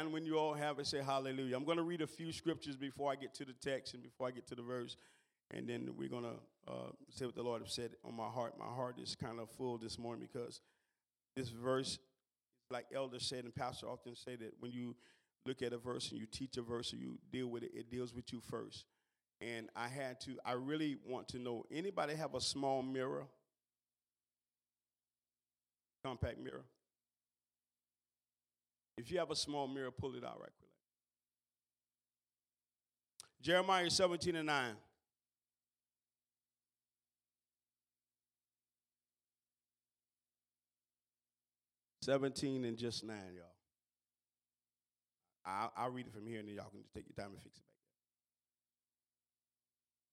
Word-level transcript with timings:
And 0.00 0.14
when 0.14 0.24
you 0.24 0.38
all 0.38 0.54
have 0.54 0.78
it, 0.78 0.86
say 0.86 1.02
hallelujah. 1.02 1.54
I'm 1.54 1.64
going 1.64 1.76
to 1.76 1.82
read 1.82 2.00
a 2.00 2.06
few 2.06 2.32
scriptures 2.32 2.74
before 2.74 3.12
I 3.12 3.16
get 3.16 3.34
to 3.34 3.44
the 3.44 3.52
text 3.52 3.92
and 3.92 4.02
before 4.02 4.28
I 4.28 4.30
get 4.30 4.46
to 4.46 4.54
the 4.54 4.62
verse. 4.62 4.96
And 5.50 5.68
then 5.68 5.90
we're 5.94 6.08
going 6.08 6.24
to 6.24 6.72
uh, 6.72 6.92
say 7.10 7.26
what 7.26 7.34
the 7.34 7.42
Lord 7.42 7.60
has 7.60 7.74
said 7.74 7.90
on 8.02 8.16
my 8.16 8.28
heart. 8.28 8.54
My 8.58 8.64
heart 8.64 8.98
is 8.98 9.14
kind 9.14 9.38
of 9.38 9.50
full 9.50 9.76
this 9.76 9.98
morning 9.98 10.26
because 10.32 10.62
this 11.36 11.50
verse, 11.50 11.98
like 12.70 12.86
Elder 12.94 13.18
said 13.20 13.44
and 13.44 13.54
pastor 13.54 13.88
often 13.88 14.16
say 14.16 14.36
that 14.36 14.54
when 14.60 14.72
you 14.72 14.96
look 15.44 15.60
at 15.60 15.74
a 15.74 15.78
verse 15.78 16.10
and 16.12 16.18
you 16.18 16.26
teach 16.26 16.56
a 16.56 16.62
verse 16.62 16.94
or 16.94 16.96
you 16.96 17.18
deal 17.30 17.48
with 17.48 17.62
it, 17.62 17.72
it 17.74 17.90
deals 17.90 18.14
with 18.14 18.32
you 18.32 18.40
first. 18.40 18.86
And 19.42 19.68
I 19.76 19.88
had 19.88 20.18
to, 20.22 20.38
I 20.46 20.52
really 20.52 20.96
want 21.06 21.28
to 21.28 21.38
know, 21.38 21.66
anybody 21.70 22.14
have 22.14 22.34
a 22.34 22.40
small 22.40 22.82
mirror? 22.82 23.26
Compact 26.02 26.38
mirror? 26.38 26.64
If 28.96 29.10
you 29.10 29.18
have 29.18 29.30
a 29.30 29.36
small 29.36 29.66
mirror, 29.66 29.90
pull 29.90 30.14
it 30.14 30.24
out 30.24 30.38
right 30.40 30.50
quick. 30.58 30.70
Jeremiah 33.40 33.88
17 33.88 34.36
and 34.36 34.46
9. 34.46 34.76
17 42.02 42.64
and 42.64 42.76
just 42.76 43.04
9, 43.04 43.16
y'all. 43.34 43.44
I'll, 45.44 45.72
I'll, 45.76 45.90
read 45.90 46.06
it 46.06 46.12
from 46.12 46.26
here 46.26 46.40
and 46.40 46.48
then 46.48 46.54
y'all 46.54 46.68
can 46.70 46.80
just 46.80 46.92
take 46.94 47.04
your 47.06 47.14
time 47.14 47.32
and 47.32 47.42
fix 47.42 47.56
it 47.56 47.62
back. 47.62 47.70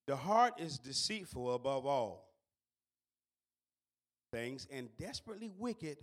The 0.08 0.16
heart 0.16 0.54
is 0.60 0.80
deceitful 0.80 1.54
above 1.54 1.86
all 1.86 2.30
things 4.32 4.68
and 4.72 4.90
desperately 4.98 5.52
wicked. 5.58 5.98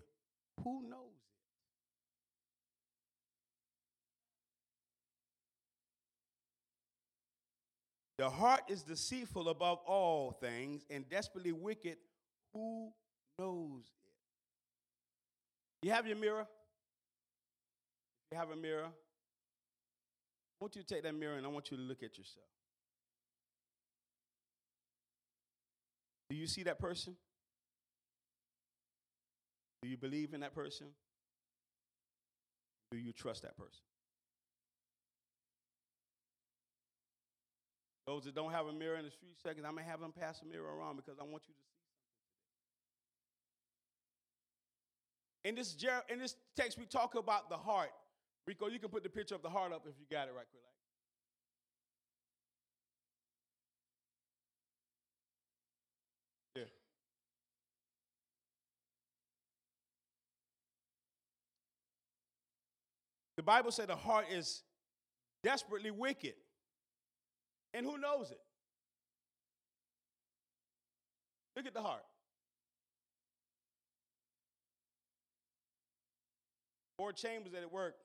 Who 0.62 0.82
knows 0.88 1.23
The 8.16 8.30
heart 8.30 8.62
is 8.68 8.82
deceitful 8.82 9.48
above 9.48 9.78
all 9.86 10.30
things 10.30 10.84
and 10.88 11.08
desperately 11.08 11.52
wicked. 11.52 11.96
Who 12.52 12.92
knows 13.38 13.82
it? 13.82 14.04
you 15.86 15.92
have 15.92 16.06
your 16.06 16.16
mirror? 16.16 16.46
You 18.30 18.38
have 18.38 18.50
a 18.50 18.56
mirror? 18.56 18.86
I 18.86 18.90
want 20.60 20.76
you 20.76 20.82
to 20.82 20.86
take 20.86 21.02
that 21.02 21.14
mirror 21.14 21.36
and 21.36 21.44
I 21.44 21.48
want 21.48 21.70
you 21.70 21.76
to 21.76 21.82
look 21.82 22.02
at 22.02 22.16
yourself. 22.16 22.46
Do 26.30 26.36
you 26.36 26.46
see 26.46 26.62
that 26.62 26.78
person? 26.78 27.16
Do 29.82 29.88
you 29.88 29.96
believe 29.96 30.32
in 30.32 30.40
that 30.40 30.54
person? 30.54 30.86
Do 32.90 32.96
you 32.96 33.12
trust 33.12 33.42
that 33.42 33.56
person? 33.56 33.82
Those 38.06 38.24
that 38.24 38.34
don't 38.34 38.52
have 38.52 38.66
a 38.66 38.72
mirror 38.72 38.96
in 38.96 39.04
the 39.04 39.10
street 39.10 39.36
seconds, 39.42 39.64
I'm 39.66 39.72
going 39.72 39.84
to 39.84 39.90
have 39.90 40.00
them 40.00 40.12
pass 40.12 40.40
the 40.40 40.46
mirror 40.46 40.76
around 40.76 40.96
because 40.96 41.18
I 41.18 41.22
want 41.22 41.42
you 41.48 41.54
to 41.54 41.60
see. 41.60 41.74
something. 45.44 45.48
In 45.48 45.54
this, 45.54 45.76
in 46.10 46.18
this 46.18 46.36
text, 46.56 46.78
we 46.78 46.84
talk 46.84 47.14
about 47.14 47.48
the 47.48 47.56
heart. 47.56 47.90
Rico, 48.46 48.68
you 48.68 48.78
can 48.78 48.90
put 48.90 49.02
the 49.02 49.08
picture 49.08 49.34
of 49.34 49.42
the 49.42 49.48
heart 49.48 49.72
up 49.72 49.86
if 49.88 49.94
you 49.98 50.04
got 50.10 50.28
it 50.28 50.34
right 50.36 50.46
quick. 50.50 50.62
Yeah. 56.56 56.64
The 63.36 63.42
Bible 63.42 63.70
said 63.70 63.88
the 63.88 63.96
heart 63.96 64.26
is 64.30 64.62
desperately 65.42 65.90
wicked. 65.90 66.34
And 67.74 67.84
who 67.84 67.98
knows 67.98 68.30
it? 68.30 68.38
Look 71.56 71.66
at 71.66 71.74
the 71.74 71.82
heart. 71.82 72.04
Four 76.96 77.12
chambers 77.12 77.52
that 77.52 77.62
it 77.62 77.72
work. 77.72 77.96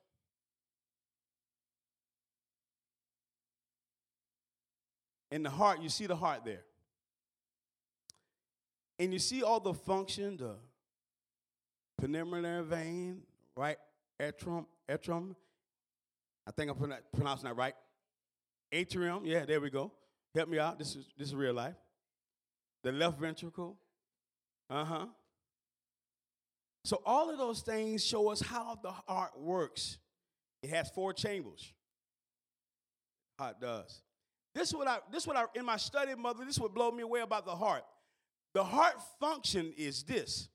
In 5.32 5.44
the 5.44 5.50
heart, 5.52 5.82
you 5.82 5.90
see 5.90 6.08
the 6.08 6.16
heart 6.16 6.44
there. 6.44 6.64
And 8.98 9.14
you 9.14 9.20
see 9.20 9.44
all 9.44 9.60
the 9.60 9.76
function, 9.76 10.38
the 10.38 10.56
pulmonary 12.00 12.64
vein, 12.64 13.22
right? 13.56 13.78
Atrium, 14.20 14.66
atrium. 14.90 15.36
I 16.48 16.52
think 16.52 16.72
I'm 16.72 16.94
pronouncing 17.14 17.48
that 17.48 17.56
right. 17.56 17.76
Atrium, 18.72 19.26
yeah, 19.26 19.46
there 19.46 19.60
we 19.60 19.70
go. 19.70 19.92
Help 20.36 20.50
me 20.50 20.60
out. 20.60 20.78
This 20.78 20.96
is 20.96 21.06
this 21.18 21.30
is 21.30 21.36
real 21.36 21.54
life. 21.54 21.76
The 22.84 22.92
left 22.92 23.20
ventricle. 23.20 23.78
Uh-huh. 24.70 25.08
So 26.86 27.02
all 27.06 27.30
of 27.30 27.38
those 27.38 27.62
things 27.62 28.06
show 28.06 28.30
us 28.30 28.42
how 28.42 28.80
the 28.82 28.92
heart 28.92 29.40
works. 29.40 29.98
It 30.62 30.70
has 30.70 30.90
four 30.90 31.14
chambers. 31.14 31.74
How 33.38 33.50
it 33.50 33.60
does. 33.60 34.02
This 34.54 34.70
is 34.70 34.76
what 34.76 34.88
I 34.88 35.00
this 35.12 35.24
is 35.24 35.28
what 35.28 35.38
I 35.38 35.46
in 35.56 35.66
my 35.66 35.78
study, 35.78 36.14
mother, 36.16 36.46
this 36.46 36.60
would 36.60 36.74
blow 36.74 36.92
me 36.92 37.04
away 37.04 37.22
about 37.22 37.46
the 37.46 37.56
heart. 37.56 37.84
The 38.54 38.64
heart 38.64 38.96
function 39.20 39.74
is 39.78 40.04
this. 40.04 40.50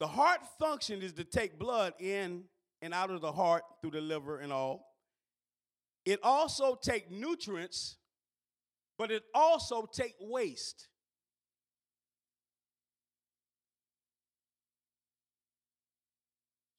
The 0.00 0.06
heart 0.06 0.40
function 0.58 1.02
is 1.02 1.12
to 1.14 1.24
take 1.24 1.58
blood 1.58 1.94
in 2.00 2.44
and 2.82 2.92
out 2.92 3.10
of 3.10 3.20
the 3.20 3.32
heart 3.32 3.62
through 3.80 3.92
the 3.92 4.00
liver 4.00 4.38
and 4.38 4.52
all. 4.52 4.93
It 6.04 6.20
also 6.22 6.74
take 6.74 7.10
nutrients, 7.10 7.96
but 8.98 9.10
it 9.10 9.22
also 9.34 9.88
take 9.90 10.14
waste. 10.20 10.88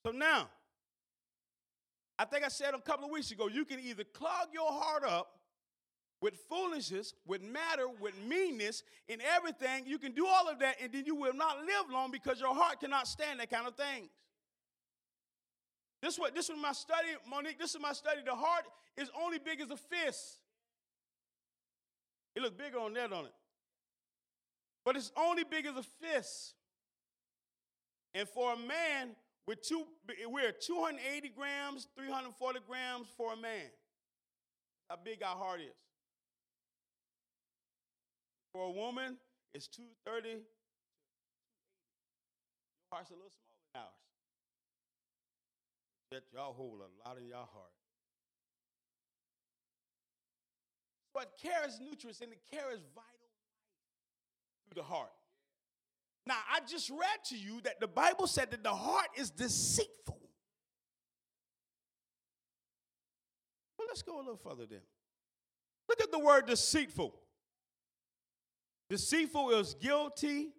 So 0.06 0.12
now, 0.12 0.50
I 2.19 2.25
think 2.25 2.46
I 2.46 2.50
said 2.50 2.75
a 2.75 2.80
couple 2.80 3.06
of 3.06 3.12
weeks 3.12 3.31
ago, 3.31 3.47
you 3.47 3.66
can 3.66 3.80
either 3.80 4.03
clog 4.03 4.50
your 4.53 4.72
heart 4.72 5.03
up 5.03 5.31
with 6.22 6.36
foolishness, 6.47 7.13
with 7.25 7.42
matter, 7.42 7.88
with 8.00 8.13
meanness, 8.28 8.84
in 9.07 9.19
everything. 9.36 9.86
You 9.86 9.97
can 9.97 10.12
do 10.12 10.28
all 10.28 10.47
of 10.47 10.59
that, 10.59 10.75
and 10.81 10.94
then 10.94 11.06
you 11.06 11.16
will 11.16 11.34
not 11.34 11.57
live 11.59 11.92
long 11.92 12.12
because 12.12 12.40
your 12.40 12.53
heart 12.53 12.80
cannot 12.80 13.07
stand 13.07 13.40
that 13.40 13.50
kind 13.50 13.68
of 13.68 13.75
things. 13.75 14.09
This 16.05 16.19
what 16.19 16.35
this 16.35 16.49
was 16.49 16.59
my 16.61 16.71
study, 16.71 17.07
Monique. 17.27 17.57
This 17.57 17.73
is 17.73 17.81
my 17.81 17.91
study. 17.91 18.21
The 18.23 18.35
heart 18.35 18.66
is 18.95 19.09
only 19.19 19.39
big 19.39 19.59
as 19.59 19.71
a 19.71 19.75
fist. 19.75 20.38
It 22.35 22.43
looks 22.43 22.55
bigger 22.55 22.77
on 22.77 22.93
that 22.93 23.11
on 23.11 23.25
it. 23.25 23.33
But 24.85 24.97
it's 24.97 25.11
only 25.17 25.44
big 25.49 25.65
as 25.65 25.75
a 25.75 25.81
fist. 25.81 26.53
And 28.13 28.29
for 28.29 28.53
a 28.53 28.55
man, 28.55 29.15
we're, 29.47 29.55
two, 29.55 29.83
we're 30.27 30.51
280 30.51 31.29
grams, 31.29 31.88
340 31.97 32.59
grams 32.67 33.07
for 33.17 33.33
a 33.33 33.38
man. 33.38 33.65
How 34.91 34.97
big 35.03 35.23
our 35.23 35.35
heart 35.35 35.61
is. 35.61 35.73
For 38.53 38.67
a 38.67 38.71
woman, 38.71 39.17
it's 39.55 39.67
230 39.69 40.29
Your 40.29 40.39
heart's 42.91 43.09
a 43.09 43.13
little 43.15 43.31
smaller 43.31 43.57
than 43.73 43.81
ours. 43.81 44.04
That 46.15 46.23
y'all 46.33 46.53
hold 46.53 46.79
a 46.79 47.07
lot 47.09 47.17
in 47.17 47.27
your 47.27 47.35
heart. 47.35 47.73
So 51.11 51.19
it 51.19 51.27
carries 51.43 51.77
nutrients 51.81 52.21
and 52.21 52.31
it 52.31 52.39
carries 52.49 52.79
vital 52.95 53.27
life 53.35 54.63
through 54.65 54.81
the 54.81 54.87
heart. 54.87 55.11
Now, 56.25 56.37
I 56.49 56.61
just 56.65 56.89
read 56.89 57.25
to 57.25 57.37
you 57.37 57.59
that 57.65 57.81
the 57.81 57.87
Bible 57.87 58.27
said 58.27 58.49
that 58.51 58.63
the 58.63 58.73
heart 58.73 59.07
is 59.17 59.29
deceitful. 59.29 60.17
Well, 63.77 63.88
let's 63.89 64.01
go 64.01 64.15
a 64.15 64.19
little 64.19 64.38
further 64.38 64.65
then. 64.65 64.83
Look 65.89 66.01
at 66.01 66.13
the 66.13 66.19
word 66.19 66.47
deceitful. 66.47 67.13
Deceitful 68.89 69.50
is 69.50 69.73
guilty, 69.73 70.53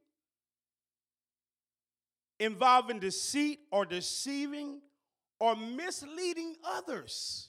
involving 2.38 2.98
deceit 2.98 3.60
or 3.72 3.86
deceiving 3.86 4.82
or 5.38 5.54
misleading 5.56 6.56
others. 6.64 7.48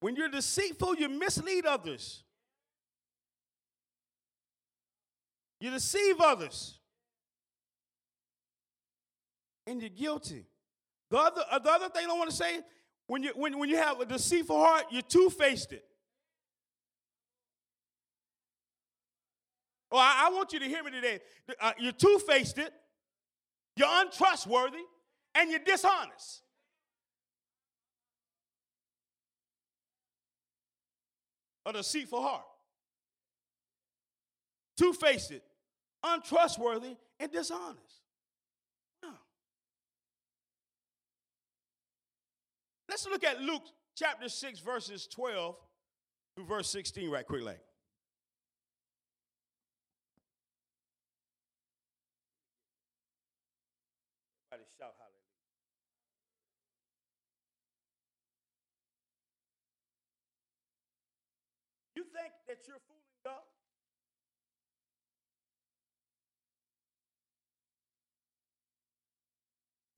When 0.00 0.16
you're 0.16 0.28
deceitful, 0.28 0.96
you 0.96 1.08
mislead 1.08 1.66
others. 1.66 2.24
You 5.60 5.70
deceive 5.70 6.20
others. 6.20 6.78
And 9.66 9.80
you're 9.80 9.90
guilty. 9.90 10.46
The 11.10 11.18
other, 11.18 11.42
the 11.62 11.70
other 11.70 11.88
thing 11.90 12.06
I 12.08 12.14
want 12.14 12.30
to 12.30 12.36
say, 12.36 12.60
when 13.06 13.22
you, 13.22 13.32
when, 13.34 13.58
when 13.58 13.68
you 13.68 13.76
have 13.76 14.00
a 14.00 14.06
deceitful 14.06 14.58
heart, 14.58 14.86
you're 14.90 15.02
two-faced 15.02 15.72
it. 15.72 15.84
Oh, 19.92 19.98
I, 19.98 20.26
I 20.26 20.30
want 20.30 20.52
you 20.52 20.60
to 20.60 20.66
hear 20.66 20.82
me 20.84 20.90
today. 20.90 21.20
Uh, 21.60 21.72
you're 21.78 21.92
two-faced 21.92 22.58
it. 22.58 22.72
you're 23.76 23.88
untrustworthy, 23.90 24.84
and 25.34 25.50
you're 25.50 25.60
dishonest. 25.60 26.42
A 31.66 31.72
deceitful 31.72 32.22
heart. 32.22 32.44
Two 34.76 34.92
faced, 34.92 35.30
it, 35.30 35.42
untrustworthy, 36.02 36.96
and 37.18 37.30
dishonest. 37.30 38.00
Let's 42.90 43.06
look 43.06 43.22
at 43.22 43.40
Luke 43.40 43.62
chapter 43.94 44.28
6, 44.28 44.58
verses 44.60 45.06
12 45.06 45.54
through 46.34 46.44
verse 46.44 46.68
16, 46.70 47.08
right 47.08 47.24
quickly. 47.24 47.54
Everybody 54.52 54.68
shout 54.76 54.92
hallelujah. 54.98 55.14
You 61.94 62.02
think 62.02 62.32
that 62.48 62.66
you're 62.66 62.80
fooling 62.88 63.02
God? 63.24 63.34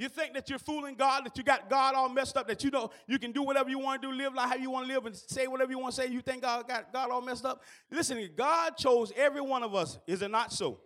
You 0.03 0.09
think 0.09 0.35
that 0.35 0.51
you're 0.51 0.59
fooling 0.59 0.97
God, 0.97 1.25
that 1.25 1.39
you 1.39 1.45
got 1.45 1.71
God 1.71 1.95
all 1.95 2.09
messed 2.09 2.37
up, 2.37 2.49
that 2.49 2.65
you 2.65 2.73
know 2.73 2.91
you 3.07 3.21
can 3.21 3.31
do 3.31 3.45
whatever 3.45 3.71
you 3.71 3.79
want 3.79 4.03
to 4.03 4.09
do, 4.09 4.13
live 4.13 4.35
like 4.35 4.49
how 4.49 4.57
you 4.57 4.69
want 4.69 4.89
to 4.89 4.93
live, 4.93 5.07
and 5.07 5.15
say 5.15 5.47
whatever 5.47 5.71
you 5.71 5.79
want 5.79 5.95
to 5.95 6.03
say. 6.03 6.09
You 6.09 6.21
think 6.21 6.43
God 6.43 6.67
got 6.67 6.93
God 6.93 7.13
all 7.13 7.21
messed 7.21 7.45
up? 7.45 7.63
Listen, 7.89 8.29
God 8.37 8.77
chose 8.77 9.13
every 9.15 9.41
one 9.41 9.63
of 9.63 9.77
us. 9.77 10.01
Is 10.09 10.21
it 10.23 10.33
not 10.33 10.53
so? 10.53 10.81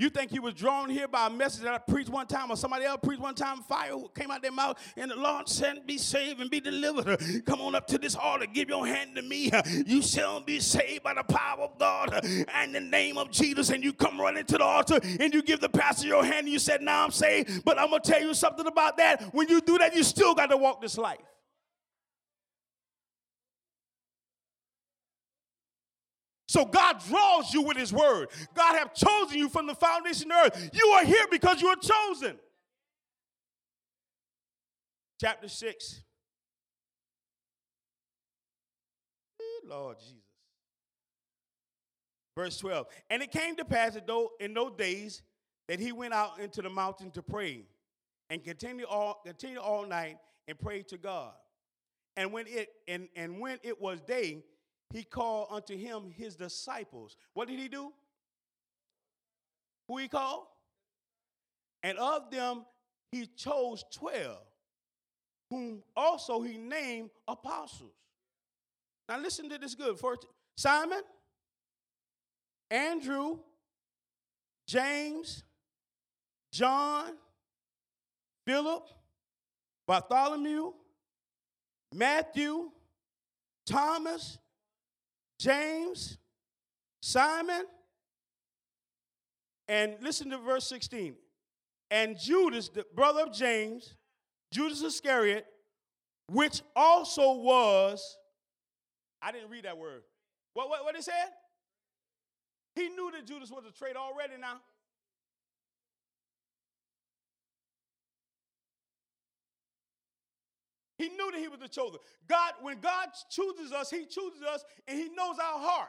You 0.00 0.08
think 0.08 0.32
you 0.32 0.40
was 0.40 0.54
drawn 0.54 0.88
here 0.88 1.06
by 1.06 1.26
a 1.26 1.30
message 1.30 1.62
that 1.64 1.74
I 1.74 1.76
preached 1.76 2.08
one 2.08 2.26
time 2.26 2.50
or 2.50 2.56
somebody 2.56 2.86
else 2.86 3.00
preached 3.02 3.20
one 3.20 3.34
time, 3.34 3.60
fire 3.60 3.92
came 4.14 4.30
out 4.30 4.40
their 4.40 4.50
mouth, 4.50 4.78
and 4.96 5.10
the 5.10 5.16
Lord 5.16 5.46
said, 5.46 5.86
Be 5.86 5.98
saved 5.98 6.40
and 6.40 6.50
be 6.50 6.58
delivered. 6.58 7.20
Come 7.44 7.60
on 7.60 7.74
up 7.74 7.86
to 7.88 7.98
this 7.98 8.16
altar, 8.16 8.46
give 8.46 8.70
your 8.70 8.86
hand 8.86 9.14
to 9.16 9.22
me. 9.22 9.50
You 9.86 10.00
shall 10.00 10.40
be 10.40 10.58
saved 10.58 11.02
by 11.02 11.12
the 11.12 11.22
power 11.22 11.60
of 11.60 11.78
God 11.78 12.18
and 12.54 12.74
the 12.74 12.80
name 12.80 13.18
of 13.18 13.30
Jesus. 13.30 13.68
And 13.68 13.84
you 13.84 13.92
come 13.92 14.18
running 14.18 14.46
to 14.46 14.56
the 14.56 14.64
altar 14.64 15.00
and 15.02 15.34
you 15.34 15.42
give 15.42 15.60
the 15.60 15.68
pastor 15.68 16.06
your 16.06 16.24
hand 16.24 16.40
and 16.40 16.48
you 16.48 16.58
said, 16.58 16.80
Now 16.80 17.04
I'm 17.04 17.10
saved. 17.10 17.62
But 17.64 17.78
I'm 17.78 17.90
gonna 17.90 18.00
tell 18.00 18.22
you 18.22 18.32
something 18.32 18.66
about 18.66 18.96
that. 18.96 19.34
When 19.34 19.50
you 19.50 19.60
do 19.60 19.76
that, 19.78 19.94
you 19.94 20.02
still 20.02 20.34
got 20.34 20.46
to 20.46 20.56
walk 20.56 20.80
this 20.80 20.96
life. 20.96 21.29
So 26.50 26.64
God 26.64 27.00
draws 27.08 27.54
you 27.54 27.62
with 27.62 27.76
his 27.76 27.92
word. 27.92 28.28
God 28.56 28.76
have 28.76 28.92
chosen 28.92 29.38
you 29.38 29.48
from 29.48 29.68
the 29.68 29.74
foundation 29.76 30.32
of 30.32 30.46
earth. 30.46 30.70
You 30.72 30.84
are 30.88 31.04
here 31.04 31.26
because 31.30 31.62
you 31.62 31.68
are 31.68 31.76
chosen. 31.76 32.40
Chapter 35.20 35.46
6. 35.46 36.02
Lord 39.64 39.98
Jesus. 40.00 40.16
Verse 42.36 42.58
12. 42.58 42.86
And 43.10 43.22
it 43.22 43.30
came 43.30 43.54
to 43.54 43.64
pass 43.64 43.94
that 43.94 44.08
though 44.08 44.32
in 44.40 44.52
those 44.52 44.72
days 44.76 45.22
that 45.68 45.78
he 45.78 45.92
went 45.92 46.14
out 46.14 46.40
into 46.40 46.62
the 46.62 46.70
mountain 46.70 47.12
to 47.12 47.22
pray 47.22 47.62
and 48.28 48.42
continued 48.42 48.88
all, 48.90 49.20
continued 49.24 49.60
all 49.60 49.86
night 49.86 50.16
and 50.48 50.58
prayed 50.58 50.88
to 50.88 50.98
God. 50.98 51.30
And 52.16 52.32
when 52.32 52.46
it 52.48 52.70
and, 52.88 53.06
and 53.14 53.38
when 53.38 53.58
it 53.62 53.80
was 53.80 54.00
day, 54.00 54.42
he 54.92 55.04
called 55.04 55.48
unto 55.50 55.76
him 55.76 56.10
his 56.10 56.36
disciples. 56.36 57.16
What 57.34 57.48
did 57.48 57.58
he 57.58 57.68
do? 57.68 57.92
Who 59.88 59.98
he 59.98 60.08
called? 60.08 60.46
And 61.82 61.98
of 61.98 62.30
them 62.30 62.64
he 63.10 63.26
chose 63.26 63.84
12, 63.92 64.36
whom 65.50 65.82
also 65.96 66.42
he 66.42 66.58
named 66.58 67.10
apostles. 67.26 67.94
Now 69.08 69.18
listen 69.18 69.48
to 69.48 69.58
this 69.58 69.74
good. 69.74 69.98
First, 69.98 70.26
Simon, 70.56 71.02
Andrew, 72.70 73.38
James, 74.66 75.42
John, 76.52 77.14
Philip, 78.46 78.88
Bartholomew, 79.86 80.72
Matthew, 81.92 82.70
Thomas, 83.66 84.38
James, 85.40 86.18
Simon, 87.00 87.64
and 89.68 89.96
listen 90.02 90.28
to 90.28 90.36
verse 90.36 90.66
16. 90.66 91.14
And 91.90 92.18
Judas, 92.18 92.68
the 92.68 92.84
brother 92.94 93.22
of 93.22 93.32
James, 93.32 93.94
Judas 94.52 94.82
Iscariot, 94.82 95.46
which 96.28 96.60
also 96.76 97.32
was, 97.32 98.18
I 99.22 99.32
didn't 99.32 99.48
read 99.48 99.64
that 99.64 99.78
word. 99.78 100.02
What, 100.52 100.68
what, 100.68 100.84
what 100.84 100.94
it 100.94 101.04
said? 101.04 101.30
He 102.74 102.90
knew 102.90 103.10
that 103.12 103.26
Judas 103.26 103.50
was 103.50 103.64
a 103.66 103.72
traitor 103.72 103.98
already 103.98 104.34
now. 104.38 104.60
He 111.00 111.08
knew 111.08 111.30
that 111.32 111.40
he 111.40 111.48
was 111.48 111.60
the 111.60 111.68
chosen. 111.68 111.98
God, 112.28 112.52
when 112.60 112.78
God 112.78 113.08
chooses 113.30 113.72
us, 113.72 113.88
he 113.88 114.04
chooses 114.04 114.42
us 114.42 114.62
and 114.86 114.98
he 114.98 115.08
knows 115.08 115.36
our 115.38 115.58
heart. 115.58 115.88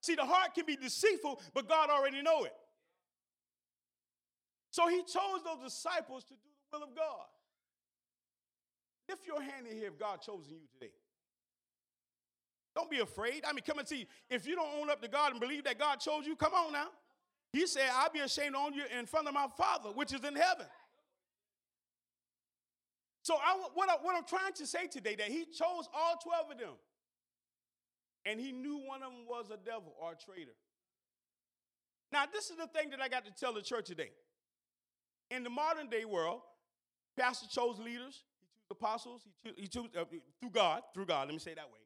See, 0.00 0.16
the 0.16 0.24
heart 0.24 0.52
can 0.52 0.66
be 0.66 0.74
deceitful, 0.74 1.40
but 1.54 1.68
God 1.68 1.90
already 1.90 2.22
know 2.22 2.42
it. 2.42 2.54
So 4.70 4.88
he 4.88 4.98
chose 4.98 5.44
those 5.44 5.62
disciples 5.64 6.24
to 6.24 6.34
do 6.34 6.40
the 6.72 6.78
will 6.78 6.88
of 6.88 6.96
God. 6.96 7.26
Lift 9.08 9.26
your 9.28 9.40
hand 9.40 9.68
in 9.70 9.76
here 9.76 9.86
if 9.86 9.98
God 9.98 10.20
chosen 10.22 10.56
you 10.56 10.66
today. 10.72 10.92
Don't 12.74 12.90
be 12.90 12.98
afraid. 12.98 13.44
I 13.46 13.52
mean, 13.52 13.62
come 13.64 13.78
and 13.78 13.86
see. 13.86 14.08
If 14.28 14.44
you 14.44 14.56
don't 14.56 14.74
own 14.80 14.90
up 14.90 15.00
to 15.02 15.08
God 15.08 15.30
and 15.30 15.40
believe 15.40 15.64
that 15.64 15.78
God 15.78 16.00
chose 16.00 16.26
you, 16.26 16.34
come 16.34 16.52
on 16.52 16.72
now. 16.72 16.88
He 17.52 17.66
said, 17.66 17.88
I'll 17.92 18.10
be 18.10 18.20
ashamed 18.20 18.56
on 18.56 18.74
you 18.74 18.82
in 18.98 19.06
front 19.06 19.28
of 19.28 19.34
my 19.34 19.46
Father, 19.56 19.90
which 19.90 20.12
is 20.12 20.24
in 20.24 20.34
heaven. 20.34 20.66
So 23.22 23.34
I, 23.34 23.58
what, 23.74 23.88
I, 23.88 23.94
what 24.02 24.16
I'm 24.16 24.24
trying 24.24 24.52
to 24.54 24.66
say 24.66 24.86
today, 24.86 25.14
that 25.16 25.28
he 25.28 25.44
chose 25.44 25.88
all 25.94 26.16
12 26.22 26.52
of 26.52 26.58
them. 26.58 26.74
And 28.24 28.40
he 28.40 28.52
knew 28.52 28.78
one 28.78 29.02
of 29.02 29.10
them 29.12 29.26
was 29.28 29.46
a 29.50 29.56
devil 29.56 29.94
or 30.00 30.12
a 30.12 30.16
traitor. 30.16 30.54
Now, 32.12 32.24
this 32.32 32.50
is 32.50 32.56
the 32.56 32.66
thing 32.66 32.90
that 32.90 33.00
I 33.00 33.08
got 33.08 33.24
to 33.26 33.30
tell 33.32 33.52
the 33.52 33.62
church 33.62 33.86
today. 33.86 34.10
In 35.30 35.44
the 35.44 35.50
modern 35.50 35.88
day 35.88 36.04
world, 36.04 36.40
pastor 37.16 37.46
chose 37.50 37.78
leaders, 37.78 38.24
he 38.40 38.46
chose 38.46 38.70
apostles, 38.70 39.22
he 39.42 39.50
chose, 39.50 39.54
he 39.58 39.68
chose 39.68 39.88
uh, 39.98 40.04
through 40.40 40.50
God, 40.50 40.82
through 40.94 41.06
God, 41.06 41.28
let 41.28 41.34
me 41.34 41.38
say 41.38 41.54
that 41.54 41.66
way. 41.66 41.80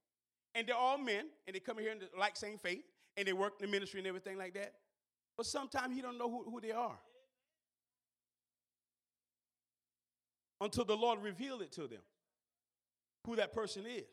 And 0.55 0.67
they're 0.67 0.77
all 0.77 0.99
men, 0.99 1.27
and 1.47 1.57
they 1.57 1.61
come 1.61 1.79
here 1.79 1.91
in 1.91 1.99
the 1.99 2.09
like 2.19 2.37
same 2.37 2.59
faith, 2.59 2.85
and 3.17 3.27
they 3.27 3.33
work 3.33 3.55
in 3.61 3.67
the 3.67 3.73
ministry 3.73 3.99
and 3.99 4.07
everything 4.07 4.39
like 4.39 4.55
that. 4.55 4.75
But 5.37 5.47
sometimes 5.47 5.95
he 5.95 6.03
don't 6.03 6.19
know 6.19 6.31
who, 6.31 6.45
who 6.51 6.61
they 6.61 6.73
are. 6.73 6.99
Until 10.63 10.85
the 10.85 10.97
Lord 10.97 11.19
revealed 11.23 11.61
it 11.61 11.73
to 11.73 11.83
them 11.83 12.01
who 13.27 13.37
that 13.37 13.53
person 13.53 13.85
is. 13.87 14.05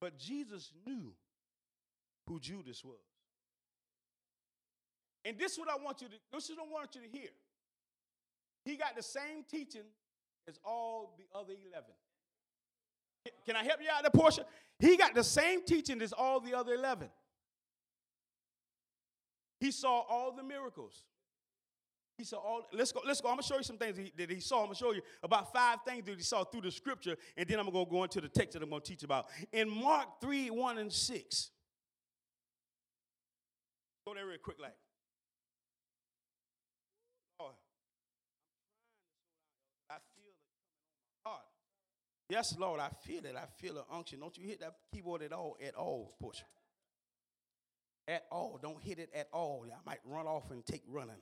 But 0.00 0.18
Jesus 0.18 0.70
knew 0.86 1.12
who 2.28 2.38
Judas 2.38 2.84
was. 2.84 3.00
And 5.24 5.38
this 5.38 5.52
is 5.52 5.58
what 5.58 5.68
I 5.68 5.82
want 5.82 6.00
you 6.02 6.08
to 6.08 6.14
this 6.32 6.44
is 6.44 6.56
what 6.56 6.68
I 6.68 6.72
want 6.72 6.94
you 6.94 7.00
to 7.00 7.08
hear. 7.08 7.30
He 8.64 8.76
got 8.76 8.96
the 8.96 9.02
same 9.02 9.44
teaching 9.50 9.82
as 10.48 10.58
all 10.64 11.16
the 11.18 11.38
other 11.38 11.52
11. 11.52 11.84
Can 13.46 13.56
I 13.56 13.64
help 13.64 13.80
you 13.82 13.88
out 13.90 14.04
the 14.04 14.10
portion? 14.10 14.44
He 14.78 14.96
got 14.96 15.14
the 15.14 15.24
same 15.24 15.64
teaching 15.64 16.00
as 16.02 16.12
all 16.12 16.40
the 16.40 16.54
other 16.54 16.74
11. 16.74 17.08
He 19.60 19.70
saw 19.70 20.00
all 20.00 20.32
the 20.32 20.42
miracles. 20.42 21.04
He 22.16 22.24
said, 22.24 22.36
"All 22.36 22.68
let's 22.72 22.92
go, 22.92 23.00
let's 23.04 23.20
go. 23.20 23.28
I'm 23.28 23.34
gonna 23.34 23.42
show 23.42 23.56
you 23.56 23.64
some 23.64 23.76
things 23.76 23.98
that 24.16 24.30
he 24.30 24.40
saw. 24.40 24.60
I'm 24.60 24.66
gonna 24.66 24.76
show 24.76 24.92
you 24.92 25.02
about 25.22 25.52
five 25.52 25.80
things 25.86 26.04
that 26.06 26.16
he 26.16 26.22
saw 26.22 26.44
through 26.44 26.60
the 26.60 26.70
scripture, 26.70 27.16
and 27.36 27.48
then 27.48 27.58
I'm 27.58 27.68
gonna 27.70 27.84
go 27.86 28.04
into 28.04 28.20
the 28.20 28.28
text 28.28 28.52
that 28.52 28.62
I'm 28.62 28.70
gonna 28.70 28.82
teach 28.82 29.02
about. 29.02 29.26
In 29.52 29.68
Mark 29.68 30.20
3, 30.20 30.50
1 30.50 30.78
and 30.78 30.92
6. 30.92 31.50
Go 34.06 34.14
there 34.14 34.26
real 34.26 34.38
quick, 34.38 34.60
like. 34.60 34.76
Oh, 37.40 37.50
heart. 41.24 41.42
Yes, 42.28 42.56
Lord, 42.56 42.80
I 42.80 42.90
feel 43.04 43.24
it. 43.24 43.34
I 43.34 43.46
feel 43.60 43.74
the 43.74 43.84
unction. 43.90 44.20
Don't 44.20 44.36
you 44.38 44.46
hit 44.46 44.60
that 44.60 44.76
keyboard 44.92 45.22
at 45.22 45.32
all, 45.32 45.56
at 45.66 45.74
all, 45.74 46.14
push. 46.20 46.42
At 48.06 48.24
all. 48.30 48.58
Don't 48.62 48.80
hit 48.80 48.98
it 49.00 49.10
at 49.14 49.28
all. 49.32 49.66
I 49.66 49.78
might 49.84 50.00
run 50.04 50.26
off 50.26 50.50
and 50.50 50.64
take 50.64 50.82
running. 50.86 51.20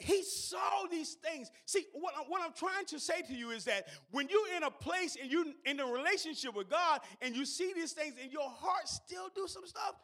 He 0.00 0.22
saw 0.22 0.86
these 0.90 1.14
things. 1.14 1.50
See, 1.66 1.86
what, 1.92 2.14
what 2.28 2.42
I'm 2.42 2.52
trying 2.52 2.86
to 2.86 2.98
say 2.98 3.22
to 3.22 3.34
you 3.34 3.50
is 3.50 3.64
that 3.64 3.86
when 4.10 4.28
you're 4.28 4.56
in 4.56 4.62
a 4.62 4.70
place 4.70 5.16
and 5.20 5.30
you're 5.30 5.46
in 5.64 5.80
a 5.80 5.86
relationship 5.86 6.54
with 6.54 6.68
God 6.68 7.00
and 7.22 7.34
you 7.34 7.44
see 7.44 7.72
these 7.74 7.92
things 7.92 8.14
and 8.20 8.32
your 8.32 8.48
heart 8.48 8.88
still 8.88 9.28
do 9.34 9.46
some 9.46 9.66
stuff, 9.66 9.94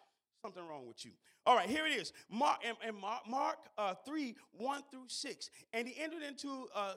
Something 0.44 0.68
wrong 0.68 0.86
with 0.86 1.02
you. 1.06 1.12
All 1.46 1.56
right, 1.56 1.66
here 1.66 1.86
it 1.86 1.92
is. 1.92 2.12
Mark 2.30 2.58
and, 2.66 2.76
and 2.86 2.94
Mark, 2.94 3.26
Mark 3.26 3.56
uh, 3.78 3.94
3, 4.04 4.36
1 4.58 4.82
through 4.90 5.06
6. 5.08 5.50
And 5.72 5.88
he 5.88 5.98
entered 5.98 6.22
into 6.22 6.66
uh, 6.74 6.92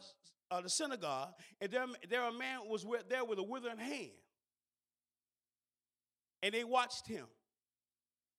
uh, 0.51 0.59
the 0.59 0.69
synagogue, 0.69 1.29
and 1.61 1.71
there, 1.71 1.85
there 2.09 2.23
a 2.23 2.33
man 2.33 2.59
was 2.69 2.85
with, 2.85 3.07
there 3.07 3.23
with 3.23 3.39
a 3.39 3.43
withered 3.43 3.79
hand. 3.79 4.09
And 6.43 6.53
they 6.53 6.65
watched 6.65 7.07
him 7.07 7.25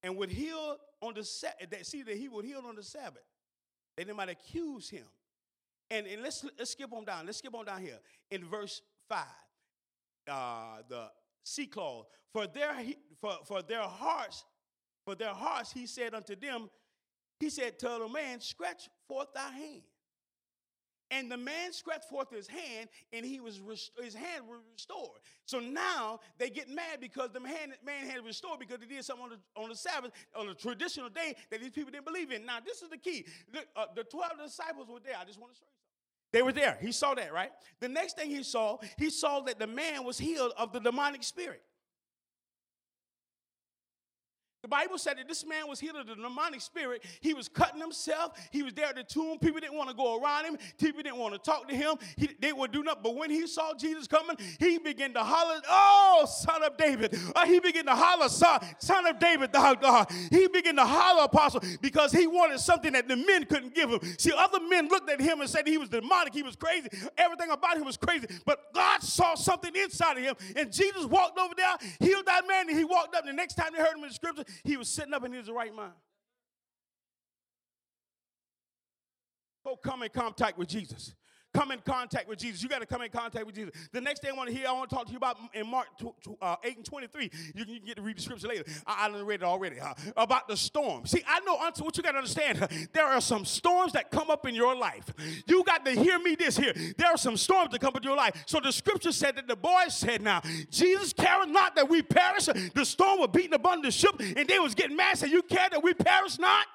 and 0.03 0.15
would 0.19 0.29
heal 0.29 0.77
on 1.01 1.15
the 1.15 1.25
Sabbath. 1.25 1.87
See 1.87 2.03
that 2.03 2.19
he 2.19 2.29
would 2.29 2.45
heal 2.45 2.63
on 2.69 2.77
the 2.77 2.83
Sabbath. 2.83 3.25
They 4.07 4.13
might 4.13 4.29
accuse 4.29 4.89
him. 4.89 5.05
And, 5.91 6.07
and 6.07 6.23
let's, 6.23 6.45
let's 6.59 6.73
skip 6.73 6.93
on 6.93 7.05
down. 7.05 7.27
Let's 7.27 7.39
skip 7.39 7.55
on 7.55 7.65
down 7.65 7.81
here 7.81 7.99
in 8.31 8.45
verse 8.45 8.83
5. 9.09 9.25
Uh, 10.29 10.83
the 10.89 11.11
C 11.43 11.67
clause. 11.67 12.05
For 12.33 12.47
their, 12.47 12.75
for, 13.21 13.39
for 13.45 13.63
their 13.63 13.83
hearts, 13.83 14.45
for 15.05 15.15
their 15.15 15.33
hearts, 15.33 15.73
he 15.73 15.87
said 15.87 16.15
unto 16.15 16.37
them, 16.37 16.69
he 17.41 17.49
said, 17.49 17.79
Tell 17.79 18.01
the 18.01 18.09
man, 18.09 18.41
scratch 18.41 18.89
forth 19.09 19.29
thy 19.35 19.51
hand. 19.51 19.83
And 21.11 21.31
the 21.31 21.37
man 21.37 21.73
stretched 21.73 22.09
forth 22.09 22.31
his 22.31 22.47
hand, 22.47 22.89
and 23.13 23.25
he 23.25 23.41
was 23.41 23.61
rest- 23.61 23.93
his 24.03 24.15
hand 24.15 24.47
was 24.47 24.61
restored. 24.75 25.21
So 25.47 25.59
now 25.59 26.21
they 26.39 26.51
get 26.51 26.69
mad 26.69 27.01
because 27.01 27.31
the 27.33 27.41
man, 27.41 27.75
man 27.85 28.07
had 28.07 28.25
restored 28.25 28.59
because 28.59 28.79
he 28.81 28.95
did 28.95 29.05
something 29.05 29.25
on 29.25 29.31
the, 29.31 29.61
on 29.61 29.69
the 29.71 29.77
Sabbath, 29.77 30.13
on 30.37 30.47
the 30.47 30.55
traditional 30.55 31.09
day 31.09 31.35
that 31.51 31.61
these 31.61 31.71
people 31.71 31.91
didn't 31.91 32.05
believe 32.05 32.31
in. 32.31 32.45
Now, 32.45 32.59
this 32.65 32.83
is 32.83 32.91
the 32.91 32.99
key. 32.99 33.25
The, 33.53 33.61
uh, 33.75 33.87
the 33.95 34.05
12 34.05 34.33
disciples 34.45 34.89
were 34.89 35.01
there. 35.01 35.15
I 35.19 35.25
just 35.25 35.41
want 35.41 35.53
to 35.53 35.59
show 35.59 35.65
you 35.65 35.71
something. 35.71 35.79
They 36.31 36.43
were 36.43 36.53
there. 36.53 36.77
He 36.81 36.93
saw 36.93 37.15
that, 37.15 37.33
right? 37.33 37.51
The 37.81 37.89
next 37.89 38.17
thing 38.17 38.29
he 38.29 38.43
saw, 38.43 38.79
he 38.99 39.09
saw 39.09 39.41
that 39.41 39.59
the 39.59 39.67
man 39.67 40.05
was 40.05 40.19
healed 40.19 40.53
of 40.59 40.73
the 40.73 40.81
demonic 40.81 41.23
spirit. 41.23 41.63
The 44.63 44.69
Bible 44.69 44.99
said 44.99 45.19
that 45.19 45.29
this 45.29 45.47
man 45.47 45.69
was 45.69 45.79
healed 45.79 45.97
of 45.97 46.09
the 46.09 46.17
demonic 46.17 46.61
spirit. 46.61 47.05
He 47.21 47.33
was 47.33 47.49
cutting 47.49 47.81
himself. 47.81 48.33
He 48.51 48.65
was 48.65 48.75
there 48.75 48.87
at 48.87 48.97
the 48.97 49.05
tomb. 49.05 49.39
People 49.39 49.61
didn't 49.61 49.77
want 49.77 49.89
to 49.89 49.95
go 49.95 50.21
around 50.21 50.47
him. 50.47 50.59
People 50.79 51.01
didn't 51.01 51.19
want 51.19 51.33
to 51.35 51.39
talk 51.39 51.69
to 51.69 51.77
him. 51.77 51.95
He, 52.17 52.31
they 52.41 52.53
would 52.53 52.73
do 52.73 52.83
nothing. 52.83 53.03
But 53.05 53.15
when 53.15 53.31
he 53.31 53.47
saw 53.47 53.73
Jesus 53.75 54.09
coming, 54.09 54.37
he 54.59 54.79
began 54.79 55.15
to 55.15 55.23
holler, 55.23 55.61
Oh, 55.69 56.27
son 56.29 56.65
of 56.65 56.77
David. 56.77 57.17
Uh, 57.37 57.47
he 57.47 57.61
began 57.61 57.87
to 57.87 57.95
holler, 57.95 58.29
son, 58.29 58.61
son 58.79 59.07
of 59.07 59.21
David, 59.21 59.53
thou 59.53 59.75
God. 59.75 60.11
He 60.31 60.49
began 60.49 60.75
to 60.75 60.85
holler, 60.85 61.25
apostle, 61.25 61.61
because 61.81 62.11
he 62.11 62.27
wanted 62.27 62.59
something 62.59 62.93
that 62.95 63.07
the 63.07 63.17
men 63.17 63.45
couldn't 63.45 63.77
give 63.77 63.91
him. 63.91 64.01
See, 64.19 64.33
other 64.37 64.59
men 64.69 64.89
looked 64.89 65.09
at 65.09 65.21
him 65.21 65.41
and 65.41 65.49
said 65.49 65.69
he 65.69 65.79
was 65.79 65.89
demonic. 65.89 66.35
He 66.35 66.43
was 66.43 66.57
crazy. 66.57 66.89
Everything 67.17 67.51
about 67.51 67.77
him 67.77 67.85
was 67.85 67.97
crazy. 67.97 68.27
But 68.45 68.75
God 68.75 69.03
saw 69.03 69.37
something 69.37 69.75
inside 69.77 70.19
of 70.19 70.25
him. 70.25 70.35
And 70.57 70.73
Jesus 70.73 71.05
walked 71.05 71.39
over 71.39 71.55
there, 71.57 71.77
healed 72.01 72.27
that 72.27 72.43
man, 72.49 72.69
and 72.69 72.77
he 72.77 72.85
walked 72.85 73.15
up. 73.15 73.25
The 73.25 73.33
next 73.33 73.55
time 73.55 73.69
they 73.73 73.79
heard 73.79 73.97
him 73.97 74.03
in 74.03 74.09
the 74.09 74.15
scripture, 74.15 74.45
he 74.65 74.77
was 74.77 74.89
sitting 74.89 75.15
up 75.15 75.25
in 75.25 75.33
his 75.33 75.51
right 75.51 75.75
mind. 75.75 75.93
Go 79.65 79.77
come 79.77 80.03
in 80.03 80.11
contact 80.11 80.59
with 80.59 80.69
Jesus. 80.69 81.15
Come 81.59 81.73
in 81.73 81.81
contact 81.81 82.29
with 82.29 82.39
Jesus. 82.39 82.63
You 82.63 82.69
got 82.69 82.83
to 82.83 82.87
come 82.87 83.03
in 83.03 83.11
contact 83.11 83.45
with 83.45 83.57
Jesus. 83.57 83.75
The 83.91 84.01
next 84.01 84.21
thing 84.21 84.31
I 84.31 84.37
want 84.37 84.49
to 84.49 84.55
hear, 84.55 84.69
I 84.69 84.73
want 84.73 84.89
to 84.91 84.95
talk 84.95 85.07
to 85.07 85.11
you 85.11 85.17
about 85.17 85.39
in 85.53 85.69
Mark 85.69 85.89
uh, 86.41 86.55
8 86.63 86.77
and 86.77 86.87
23. 86.87 87.25
You 87.25 87.65
can, 87.65 87.75
you 87.75 87.81
can, 87.81 87.87
get 87.87 87.97
to 87.97 88.03
read 88.03 88.17
the 88.17 88.23
scripture 88.23 88.47
later. 88.47 88.65
I, 88.87 89.09
I 89.09 89.21
read 89.21 89.41
it 89.41 89.45
already. 89.45 89.79
About 90.17 90.47
the 90.47 90.57
storm. 90.57 91.05
See, 91.05 91.21
I 91.27 91.41
know 91.41 91.57
what 91.57 91.97
you 91.97 92.03
got 92.05 92.13
to 92.13 92.19
understand. 92.19 92.69
There 92.93 93.05
are 93.05 93.21
some 93.21 93.45
storms 93.45 93.93
that 93.95 94.13
come 94.13 94.31
up 94.31 94.47
in 94.47 94.55
your 94.55 94.77
life. 94.77 95.13
You 95.49 95.65
got 95.65 95.85
to 95.85 95.91
hear 95.91 96.21
me 96.21 96.37
this 96.37 96.57
here. 96.57 96.75
There 96.97 97.09
are 97.09 97.17
some 97.17 97.37
storms 97.37 97.73
that 97.73 97.81
come 97.81 97.89
up 97.89 97.97
in 97.97 98.05
your 98.05 98.17
life. 98.17 98.45
So 98.47 98.61
the 98.61 98.71
scripture 98.71 99.11
said 99.11 99.35
that 99.35 99.49
the 99.49 99.57
boys 99.57 99.97
said, 99.97 100.23
now, 100.23 100.43
Jesus 100.71 101.13
cared 101.13 101.49
not 101.49 101.75
that 101.75 101.89
we 101.89 102.03
perish. 102.03 102.47
The 102.47 102.85
storm 102.85 103.19
was 103.19 103.31
beating 103.33 103.55
upon 103.55 103.83
the 103.83 103.91
ship, 103.91 104.15
and 104.21 104.47
they 104.47 104.61
was 104.61 104.77
getting 104.77 104.97
mad. 104.97 105.19
Said, 105.19 105.31
you 105.31 105.43
care 105.43 105.69
that 105.71 105.83
we 105.83 105.93
perish 105.93 106.39
not? 106.39 106.67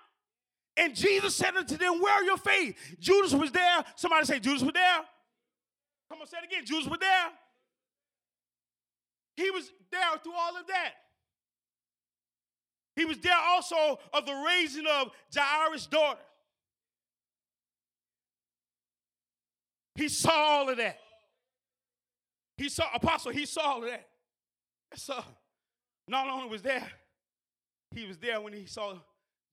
And 0.75 0.95
Jesus 0.95 1.35
said 1.35 1.55
unto 1.55 1.77
them, 1.77 2.01
Where 2.01 2.13
are 2.13 2.23
your 2.23 2.37
faith? 2.37 2.75
Judas 2.99 3.33
was 3.33 3.51
there. 3.51 3.83
Somebody 3.95 4.25
say, 4.25 4.39
Judas 4.39 4.63
was 4.63 4.73
there. 4.73 5.01
Come 6.09 6.21
on, 6.21 6.27
say 6.27 6.37
it 6.37 6.45
again. 6.45 6.65
Judas 6.65 6.87
was 6.87 6.99
there. 6.99 7.29
He 9.35 9.49
was 9.51 9.71
there 9.91 10.17
through 10.23 10.33
all 10.33 10.57
of 10.57 10.67
that. 10.67 10.93
He 12.95 13.05
was 13.05 13.17
there 13.19 13.37
also 13.37 13.99
of 14.13 14.25
the 14.25 14.33
raising 14.33 14.85
of 14.85 15.11
Jairus' 15.35 15.87
daughter. 15.87 16.19
He 19.95 20.09
saw 20.09 20.31
all 20.31 20.69
of 20.69 20.77
that. 20.77 20.99
He 22.57 22.69
saw, 22.69 22.85
Apostle, 22.93 23.31
he 23.31 23.45
saw 23.45 23.61
all 23.61 23.83
of 23.83 23.89
that. 23.89 24.07
So, 24.95 25.23
not 26.07 26.27
only 26.29 26.49
was 26.49 26.61
there, 26.61 26.87
he 27.95 28.05
was 28.05 28.17
there 28.17 28.39
when 28.41 28.53
he 28.53 28.65
saw 28.65 28.93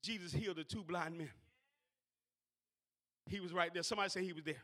Jesus 0.02 0.32
healed 0.32 0.56
the 0.56 0.64
two 0.64 0.82
blind 0.82 1.16
men. 1.16 1.30
He 3.26 3.40
was 3.40 3.52
right 3.52 3.72
there. 3.72 3.82
Somebody 3.82 4.10
say 4.10 4.24
he 4.24 4.32
was 4.32 4.44
there. 4.44 4.62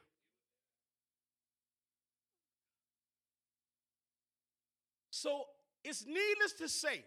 So 5.10 5.44
it's 5.84 6.04
needless 6.04 6.52
to 6.58 6.68
say, 6.68 7.04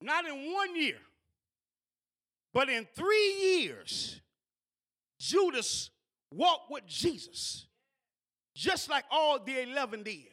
not 0.00 0.24
in 0.26 0.52
one 0.52 0.76
year, 0.76 0.98
but 2.52 2.68
in 2.68 2.86
three 2.94 3.34
years, 3.58 4.20
Judas 5.18 5.90
walked 6.32 6.70
with 6.70 6.86
Jesus, 6.86 7.66
just 8.54 8.88
like 8.88 9.04
all 9.10 9.38
the 9.38 9.62
11 9.62 10.02
did. 10.02 10.26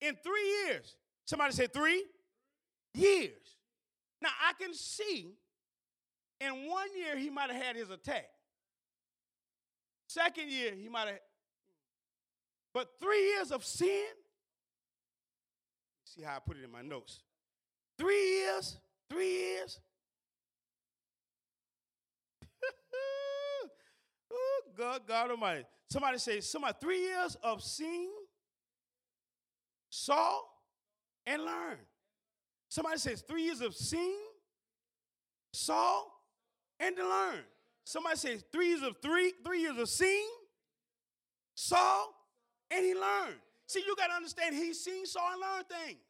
In 0.00 0.16
three 0.22 0.66
years, 0.66 0.94
somebody 1.24 1.52
say 1.52 1.66
three 1.66 2.04
years. 2.96 3.56
Now 4.22 4.30
I 4.48 4.52
can 4.60 4.74
see 4.74 5.34
in 6.40 6.68
one 6.68 6.88
year 6.96 7.16
he 7.16 7.30
might 7.30 7.50
have 7.50 7.62
had 7.62 7.76
his 7.76 7.90
attack. 7.90 8.26
Second 10.08 10.50
year 10.50 10.72
he 10.74 10.88
might 10.88 11.08
have, 11.08 11.18
but 12.72 12.88
three 13.00 13.24
years 13.34 13.50
of 13.50 13.64
sin. 13.64 14.06
See 16.04 16.22
how 16.22 16.36
I 16.36 16.38
put 16.38 16.56
it 16.56 16.64
in 16.64 16.70
my 16.70 16.82
notes. 16.82 17.20
Three 17.98 18.38
years, 18.38 18.76
three 19.10 19.30
years. 19.30 19.80
oh, 24.32 24.60
God, 24.76 25.02
God 25.06 25.30
Almighty. 25.30 25.64
Somebody 25.90 26.18
say, 26.18 26.40
somebody, 26.40 26.74
three 26.80 27.00
years 27.00 27.36
of 27.42 27.62
seeing, 27.62 28.12
saw, 29.88 30.40
and 31.26 31.44
learn. 31.44 31.78
Somebody 32.68 32.98
says 32.98 33.22
three 33.22 33.44
years 33.44 33.60
of 33.60 33.74
seeing, 33.74 34.18
saw, 35.52 36.02
and 36.80 36.96
to 36.96 37.02
learn. 37.02 37.40
Somebody 37.84 38.16
says 38.16 38.44
three 38.52 38.68
years 38.68 38.82
of 38.82 38.96
three, 39.00 39.32
three 39.44 39.62
years 39.62 39.78
of 39.78 39.88
seeing, 39.88 40.28
saw, 41.54 42.04
and 42.70 42.84
he 42.84 42.94
learned. 42.94 43.36
See, 43.66 43.82
you 43.86 43.94
got 43.96 44.08
to 44.08 44.14
understand, 44.14 44.54
he 44.54 44.74
seen, 44.74 45.06
saw, 45.06 45.32
and 45.32 45.40
learned 45.40 45.66
things. 45.68 46.00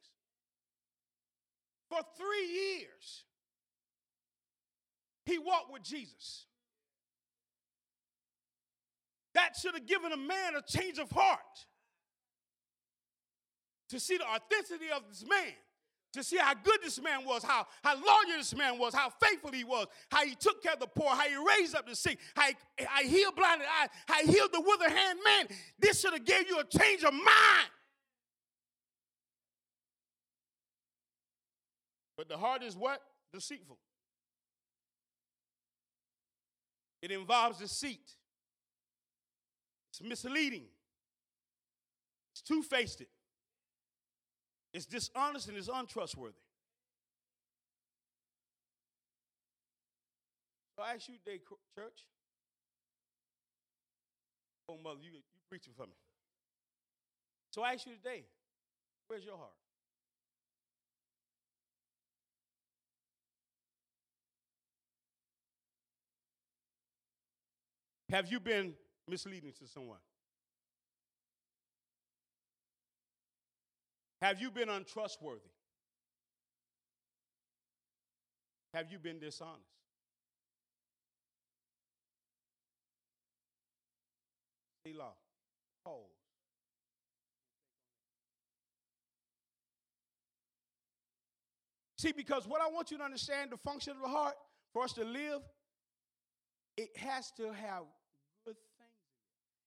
For 1.89 1.99
three 2.17 2.47
years, 2.47 3.23
he 5.25 5.37
walked 5.37 5.71
with 5.71 5.83
Jesus. 5.83 6.45
That 9.33 9.55
should 9.55 9.75
have 9.75 9.85
given 9.85 10.11
a 10.11 10.17
man 10.17 10.55
a 10.55 10.61
change 10.61 10.97
of 10.97 11.11
heart 11.11 11.39
to 13.89 13.99
see 13.99 14.17
the 14.17 14.25
authenticity 14.25 14.91
of 14.93 15.03
this 15.07 15.23
man 15.27 15.53
to 16.13 16.23
see 16.23 16.37
how 16.37 16.53
good 16.53 16.79
this 16.83 17.01
man 17.01 17.25
was, 17.25 17.43
how, 17.43 17.65
how 17.83 17.95
loyal 17.95 18.37
this 18.37 18.55
man 18.55 18.79
was, 18.79 18.93
how 18.93 19.09
faithful 19.21 19.51
he 19.51 19.63
was, 19.63 19.87
how 20.09 20.25
he 20.25 20.35
took 20.35 20.63
care 20.63 20.73
of 20.73 20.79
the 20.79 20.87
poor, 20.87 21.09
how 21.09 21.27
he 21.27 21.35
raised 21.35 21.75
up 21.75 21.87
the 21.87 21.95
sick, 21.95 22.17
how 22.35 22.47
he, 23.01 23.07
healed 23.07 23.35
blinded 23.35 23.67
eyes, 23.81 23.89
how 24.07 24.15
he 24.25 24.31
healed 24.31 24.51
the 24.51 24.61
withered 24.61 24.91
hand. 24.91 25.19
Man, 25.23 25.47
this 25.79 26.01
should 26.01 26.13
have 26.13 26.25
gave 26.25 26.47
you 26.47 26.59
a 26.59 26.63
change 26.63 27.03
of 27.03 27.13
mind. 27.13 27.69
But 32.17 32.29
the 32.29 32.37
heart 32.37 32.63
is 32.63 32.75
what? 32.75 33.01
Deceitful. 33.31 33.77
It 37.01 37.11
involves 37.11 37.59
deceit. 37.59 38.15
It's 39.91 40.01
misleading. 40.01 40.65
It's 42.33 42.41
two-faced. 42.41 43.03
It's 44.77 44.85
dishonest 44.85 45.47
and 45.47 45.57
it's 45.57 45.69
untrustworthy. 45.73 46.35
So 50.75 50.83
I 50.83 50.93
ask 50.93 51.07
you 51.07 51.15
today, 51.25 51.39
church. 51.75 52.05
Oh, 54.69 54.77
mother, 54.83 54.99
you, 55.01 55.13
you 55.13 55.21
preaching 55.49 55.73
for 55.75 55.87
me. 55.87 55.93
So 57.49 57.63
I 57.63 57.73
ask 57.73 57.87
you 57.87 57.93
today, 57.95 58.25
where's 59.07 59.25
your 59.25 59.35
heart? 59.35 59.49
Have 68.11 68.31
you 68.31 68.39
been 68.39 68.75
misleading 69.07 69.53
to 69.59 69.67
someone? 69.67 69.97
Have 74.21 74.41
you 74.41 74.49
been 74.51 74.69
untrustworthy? 74.69 75.49
have 78.77 78.91
you 78.91 78.99
been 78.99 79.19
dishonest? 79.19 79.63
Selah. 84.85 85.13
Pause. 85.83 85.95
See, 91.97 92.11
because 92.11 92.47
what 92.47 92.61
I 92.61 92.69
want 92.69 92.91
you 92.91 92.99
to 92.99 93.03
understand 93.03 93.51
the 93.51 93.57
function 93.57 93.93
of 93.93 94.01
the 94.03 94.07
heart 94.07 94.35
for 94.71 94.83
us 94.83 94.93
to 94.93 95.03
live, 95.03 95.41
it 96.77 96.95
has 96.97 97.31
to 97.37 97.45
have 97.45 97.83
good 98.45 98.55
things. 98.77 98.91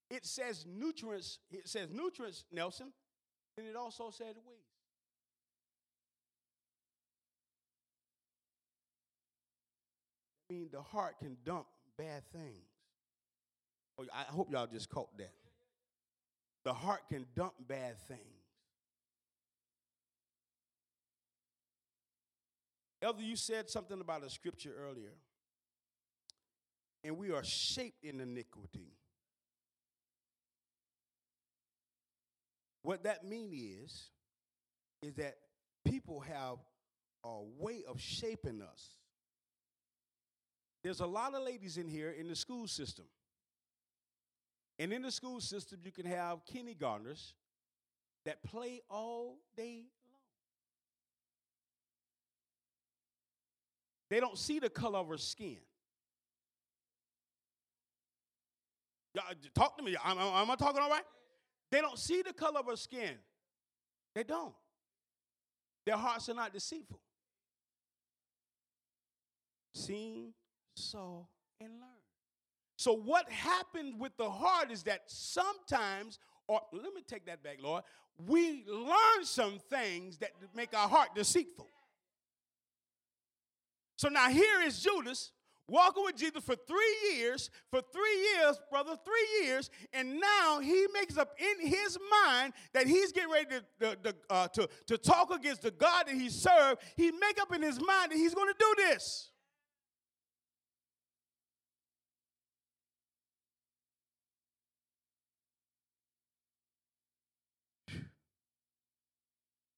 It 0.09 0.25
says 0.25 0.65
nutrients, 0.65 1.39
it 1.51 1.67
says 1.67 1.89
nutrients, 1.91 2.45
Nelson, 2.49 2.93
and 3.57 3.67
it 3.67 3.75
also 3.75 4.09
said 4.11 4.35
waste. 4.47 4.71
I 10.49 10.53
mean, 10.53 10.69
the 10.71 10.81
heart 10.81 11.19
can 11.19 11.37
dump 11.45 11.65
bad 11.97 12.23
things. 12.33 12.67
Oh, 13.97 14.05
I 14.13 14.23
hope 14.23 14.51
y'all 14.51 14.67
just 14.67 14.89
caught 14.89 15.15
that. 15.17 15.33
The 16.63 16.73
heart 16.73 17.01
can 17.09 17.25
dump 17.35 17.53
bad 17.67 17.97
things. 18.07 18.19
Elder, 23.01 23.23
you 23.23 23.35
said 23.35 23.69
something 23.69 23.99
about 23.99 24.23
a 24.23 24.29
scripture 24.29 24.73
earlier. 24.77 25.13
And 27.03 27.17
we 27.17 27.31
are 27.31 27.43
shaped 27.43 28.03
in 28.03 28.19
iniquity. 28.19 28.90
What 32.83 33.03
that 33.03 33.25
means 33.25 33.53
is, 33.53 34.09
is 35.01 35.15
that 35.15 35.35
people 35.85 36.19
have 36.21 36.57
a 37.23 37.41
way 37.59 37.83
of 37.87 37.99
shaping 37.99 38.61
us. 38.61 38.89
There's 40.83 40.99
a 40.99 41.05
lot 41.05 41.35
of 41.35 41.43
ladies 41.43 41.77
in 41.77 41.87
here 41.87 42.11
in 42.11 42.27
the 42.27 42.35
school 42.35 42.67
system. 42.67 43.05
And 44.79 44.91
in 44.91 45.03
the 45.03 45.11
school 45.11 45.39
system, 45.39 45.79
you 45.83 45.91
can 45.91 46.05
have 46.05 46.43
kindergartners 46.45 47.35
that 48.25 48.41
play 48.43 48.81
all 48.89 49.37
day 49.55 49.83
long. 50.07 50.21
They 54.09 54.19
don't 54.19 54.37
see 54.37 54.57
the 54.59 54.69
color 54.69 54.99
of 54.99 55.07
her 55.09 55.17
skin. 55.17 55.57
Y'all, 59.13 59.23
talk 59.53 59.77
to 59.77 59.83
me. 59.83 59.95
Am, 60.03 60.17
am 60.17 60.49
I 60.49 60.55
talking 60.55 60.81
all 60.81 60.89
right? 60.89 61.03
They 61.71 61.81
don't 61.81 61.97
see 61.97 62.21
the 62.21 62.33
color 62.33 62.59
of 62.59 62.67
her 62.67 62.75
skin. 62.75 63.15
They 64.13 64.23
don't. 64.23 64.53
Their 65.85 65.97
hearts 65.97 66.29
are 66.29 66.33
not 66.33 66.53
deceitful. 66.53 66.99
Seen, 69.73 70.33
saw, 70.75 71.23
and 71.59 71.69
learned. 71.69 71.91
So, 72.77 72.93
what 72.93 73.29
happened 73.29 73.99
with 73.99 74.15
the 74.17 74.29
heart 74.29 74.71
is 74.71 74.83
that 74.83 75.03
sometimes, 75.07 76.19
or 76.47 76.61
let 76.73 76.93
me 76.93 77.01
take 77.07 77.25
that 77.27 77.41
back, 77.41 77.57
Lord, 77.61 77.83
we 78.27 78.63
learn 78.67 79.23
some 79.23 79.59
things 79.69 80.17
that 80.17 80.31
make 80.55 80.75
our 80.75 80.89
heart 80.89 81.09
deceitful. 81.15 81.67
So 84.01 84.09
now 84.09 84.29
here 84.29 84.61
is 84.63 84.79
Judas 84.79 85.31
walking 85.71 86.03
with 86.03 86.17
Jesus 86.17 86.43
for 86.43 86.55
three 86.55 87.15
years, 87.15 87.49
for 87.71 87.81
three 87.93 88.29
years, 88.35 88.59
brother, 88.69 88.97
three 89.03 89.45
years, 89.45 89.69
and 89.93 90.19
now 90.19 90.59
he 90.59 90.85
makes 90.93 91.17
up 91.17 91.33
in 91.39 91.67
his 91.67 91.97
mind 92.25 92.53
that 92.73 92.85
he's 92.85 93.11
getting 93.11 93.31
ready 93.31 93.45
to, 93.79 93.95
to, 93.95 94.15
uh, 94.29 94.47
to, 94.49 94.69
to 94.87 94.97
talk 94.97 95.33
against 95.33 95.61
the 95.61 95.71
God 95.71 96.07
that 96.07 96.15
he 96.15 96.29
served. 96.29 96.81
He 96.97 97.11
make 97.11 97.41
up 97.41 97.55
in 97.55 97.61
his 97.61 97.79
mind 97.79 98.11
that 98.11 98.17
he's 98.17 98.35
going 98.35 98.49
to 98.49 98.55
do 98.59 98.75
this. 98.89 99.29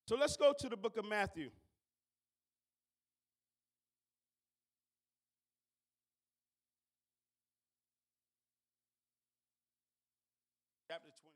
So 0.05 0.17
let's 0.17 0.35
go 0.35 0.53
to 0.59 0.69
the 0.69 0.77
book 0.77 0.97
of 0.97 1.05
Matthew. 1.05 1.49
Chapter 10.93 11.09
26. 11.09 11.33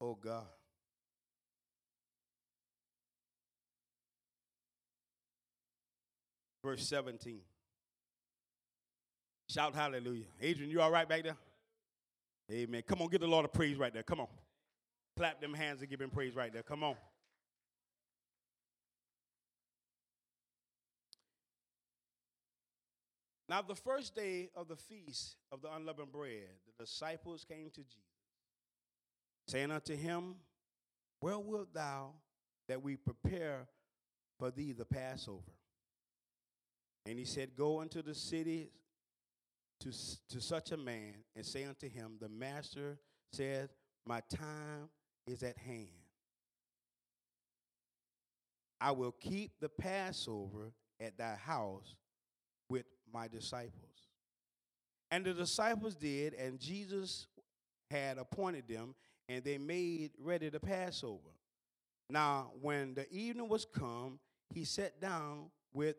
Oh 0.00 0.18
God. 0.22 0.44
Verse 6.62 6.86
17. 6.86 7.40
Shout 9.48 9.74
hallelujah. 9.74 10.24
Adrian, 10.40 10.70
you 10.70 10.80
all 10.80 10.90
right 10.90 11.08
back 11.08 11.22
there? 11.22 11.36
Amen. 12.50 12.82
Come 12.86 13.00
on, 13.00 13.08
give 13.08 13.20
the 13.20 13.26
Lord 13.26 13.46
a 13.46 13.48
praise 13.48 13.78
right 13.78 13.92
there. 13.92 14.02
Come 14.02 14.20
on. 14.20 14.26
Clap 15.16 15.40
them 15.40 15.54
hands 15.54 15.80
and 15.80 15.88
give 15.88 16.00
him 16.00 16.10
praise 16.10 16.34
right 16.34 16.52
there. 16.52 16.62
Come 16.62 16.84
on. 16.84 16.94
Now, 23.52 23.60
the 23.60 23.74
first 23.74 24.16
day 24.16 24.48
of 24.56 24.68
the 24.68 24.76
feast 24.76 25.36
of 25.52 25.60
the 25.60 25.70
unleavened 25.70 26.10
bread, 26.10 26.48
the 26.64 26.86
disciples 26.86 27.44
came 27.46 27.68
to 27.68 27.82
Jesus, 27.82 27.98
saying 29.46 29.70
unto 29.70 29.94
him, 29.94 30.36
Where 31.20 31.38
wilt 31.38 31.74
thou 31.74 32.14
that 32.68 32.82
we 32.82 32.96
prepare 32.96 33.68
for 34.38 34.50
thee 34.50 34.72
the 34.72 34.86
Passover? 34.86 35.52
And 37.04 37.18
he 37.18 37.26
said, 37.26 37.54
Go 37.54 37.82
into 37.82 38.00
the 38.00 38.14
city 38.14 38.70
to, 39.80 39.90
to 40.30 40.40
such 40.40 40.72
a 40.72 40.78
man 40.78 41.16
and 41.36 41.44
say 41.44 41.64
unto 41.64 41.90
him, 41.90 42.12
The 42.22 42.30
master 42.30 42.96
said, 43.34 43.68
My 44.06 44.22
time 44.34 44.88
is 45.26 45.42
at 45.42 45.58
hand. 45.58 45.88
I 48.80 48.92
will 48.92 49.12
keep 49.12 49.60
the 49.60 49.68
Passover 49.68 50.72
at 50.98 51.18
thy 51.18 51.34
house 51.34 51.96
my 53.12 53.28
disciples. 53.28 54.08
And 55.10 55.24
the 55.24 55.34
disciples 55.34 55.94
did, 55.94 56.34
and 56.34 56.58
Jesus 56.58 57.26
had 57.90 58.18
appointed 58.18 58.64
them, 58.68 58.94
and 59.28 59.44
they 59.44 59.58
made 59.58 60.12
ready 60.18 60.48
the 60.48 60.60
Passover. 60.60 61.30
Now, 62.08 62.52
when 62.60 62.94
the 62.94 63.10
evening 63.12 63.48
was 63.48 63.64
come, 63.64 64.18
he 64.54 64.64
sat 64.64 65.00
down 65.00 65.50
with. 65.72 65.96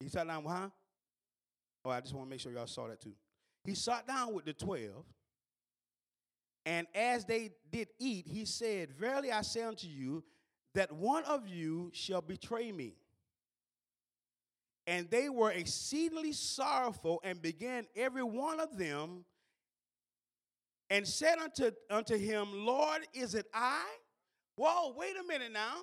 He 0.00 0.08
sat 0.08 0.26
down, 0.26 0.44
with, 0.44 0.52
huh? 0.52 0.68
Oh, 1.84 1.90
I 1.90 2.00
just 2.00 2.14
want 2.14 2.26
to 2.26 2.30
make 2.30 2.40
sure 2.40 2.52
y'all 2.52 2.66
saw 2.66 2.88
that 2.88 3.00
too. 3.00 3.14
He 3.64 3.74
sat 3.74 4.06
down 4.06 4.32
with 4.32 4.44
the 4.44 4.52
twelve, 4.52 5.04
and 6.64 6.86
as 6.94 7.24
they 7.24 7.50
did 7.70 7.88
eat, 7.98 8.26
he 8.26 8.44
said, 8.44 8.92
Verily 8.92 9.32
I 9.32 9.42
say 9.42 9.62
unto 9.62 9.86
you, 9.86 10.22
that 10.74 10.92
one 10.92 11.24
of 11.24 11.48
you 11.48 11.90
shall 11.94 12.20
betray 12.20 12.72
me. 12.72 12.94
And 14.88 15.10
they 15.10 15.28
were 15.28 15.50
exceedingly 15.50 16.32
sorrowful 16.32 17.20
and 17.22 17.42
began 17.42 17.86
every 17.94 18.22
one 18.22 18.58
of 18.58 18.78
them 18.78 19.26
and 20.88 21.06
said 21.06 21.36
unto, 21.36 21.72
unto 21.90 22.16
him, 22.16 22.64
Lord, 22.64 23.02
is 23.12 23.34
it 23.34 23.44
I? 23.52 23.84
Whoa, 24.56 24.94
wait 24.96 25.14
a 25.22 25.28
minute 25.28 25.52
now. 25.52 25.74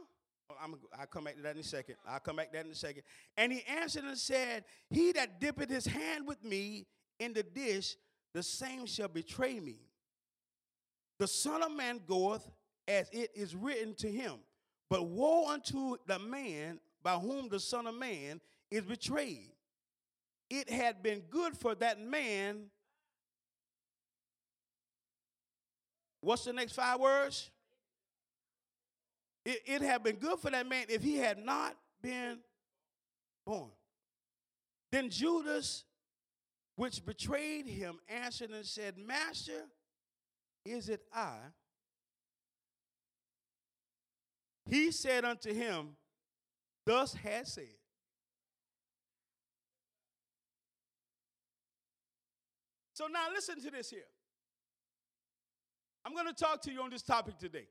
Oh, 0.50 0.56
I'm, 0.60 0.74
I'll 1.00 1.06
come 1.06 1.26
back 1.26 1.36
to 1.36 1.44
that 1.44 1.54
in 1.54 1.62
a 1.62 1.64
second. 1.64 1.98
I'll 2.08 2.20
come 2.20 2.38
back 2.38 2.48
to 2.48 2.58
that 2.58 2.66
in 2.66 2.72
a 2.72 2.76
second. 2.76 3.04
And 3.38 3.54
he 3.54 3.64
answered 3.68 4.06
and 4.06 4.18
said, 4.18 4.64
He 4.90 5.12
that 5.12 5.40
dippeth 5.40 5.70
his 5.70 5.86
hand 5.86 6.26
with 6.28 6.44
me 6.44 6.88
in 7.20 7.34
the 7.34 7.44
dish, 7.44 7.98
the 8.34 8.42
same 8.42 8.88
shall 8.88 9.08
betray 9.08 9.60
me. 9.60 9.78
The 11.20 11.28
Son 11.28 11.62
of 11.62 11.72
Man 11.72 12.02
goeth 12.08 12.50
as 12.88 13.08
it 13.12 13.30
is 13.36 13.56
written 13.56 13.94
to 14.00 14.12
him. 14.12 14.38
But 14.90 15.06
woe 15.06 15.48
unto 15.48 15.98
the 16.08 16.18
man 16.18 16.80
by 17.04 17.14
whom 17.14 17.50
the 17.50 17.60
Son 17.60 17.86
of 17.86 17.94
Man 17.94 18.42
is 18.72 18.84
betrayed. 18.84 19.52
It 20.50 20.70
had 20.70 21.02
been 21.02 21.22
good 21.30 21.58
for 21.58 21.76
that 21.76 22.00
man. 22.00 22.66
What's 26.22 26.46
the 26.46 26.54
next 26.54 26.74
five 26.74 27.00
words? 27.00 27.50
It, 29.46 29.62
it 29.66 29.82
had 29.82 30.04
been 30.04 30.16
good 30.16 30.40
for 30.40 30.50
that 30.50 30.68
man 30.68 30.86
if 30.90 31.04
he 31.04 31.18
had 31.18 31.38
not 31.38 31.76
been 32.02 32.40
born. 33.46 33.70
Then 34.92 35.10
Judas, 35.10 35.84
which 36.76 37.06
betrayed 37.06 37.68
him, 37.68 38.00
answered 38.08 38.50
and 38.52 38.66
said, 38.66 38.98
Master, 38.98 39.66
is 40.66 40.90
it 40.90 41.02
I? 41.14 41.38
He 44.68 44.92
said 44.92 45.26
unto 45.26 45.54
him, 45.54 45.90
Thus 46.86 47.14
has 47.16 47.54
said. 47.54 47.66
So 52.96 53.08
now 53.08 53.26
listen 53.34 53.62
to 53.62 53.70
this 53.70 53.90
here. 53.90 54.08
I'm 56.06 56.14
going 56.14 56.28
to 56.28 56.34
talk 56.34 56.62
to 56.62 56.72
you 56.72 56.82
on 56.82 56.90
this 56.90 57.02
topic 57.02 57.38
today. 57.38 57.68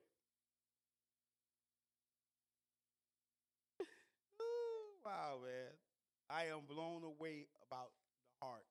wow, 5.02 5.38
man. 5.42 5.72
I 6.28 6.48
am 6.54 6.60
blown 6.68 7.04
away 7.04 7.46
about 7.66 7.88
the 8.42 8.46
heart. 8.46 8.64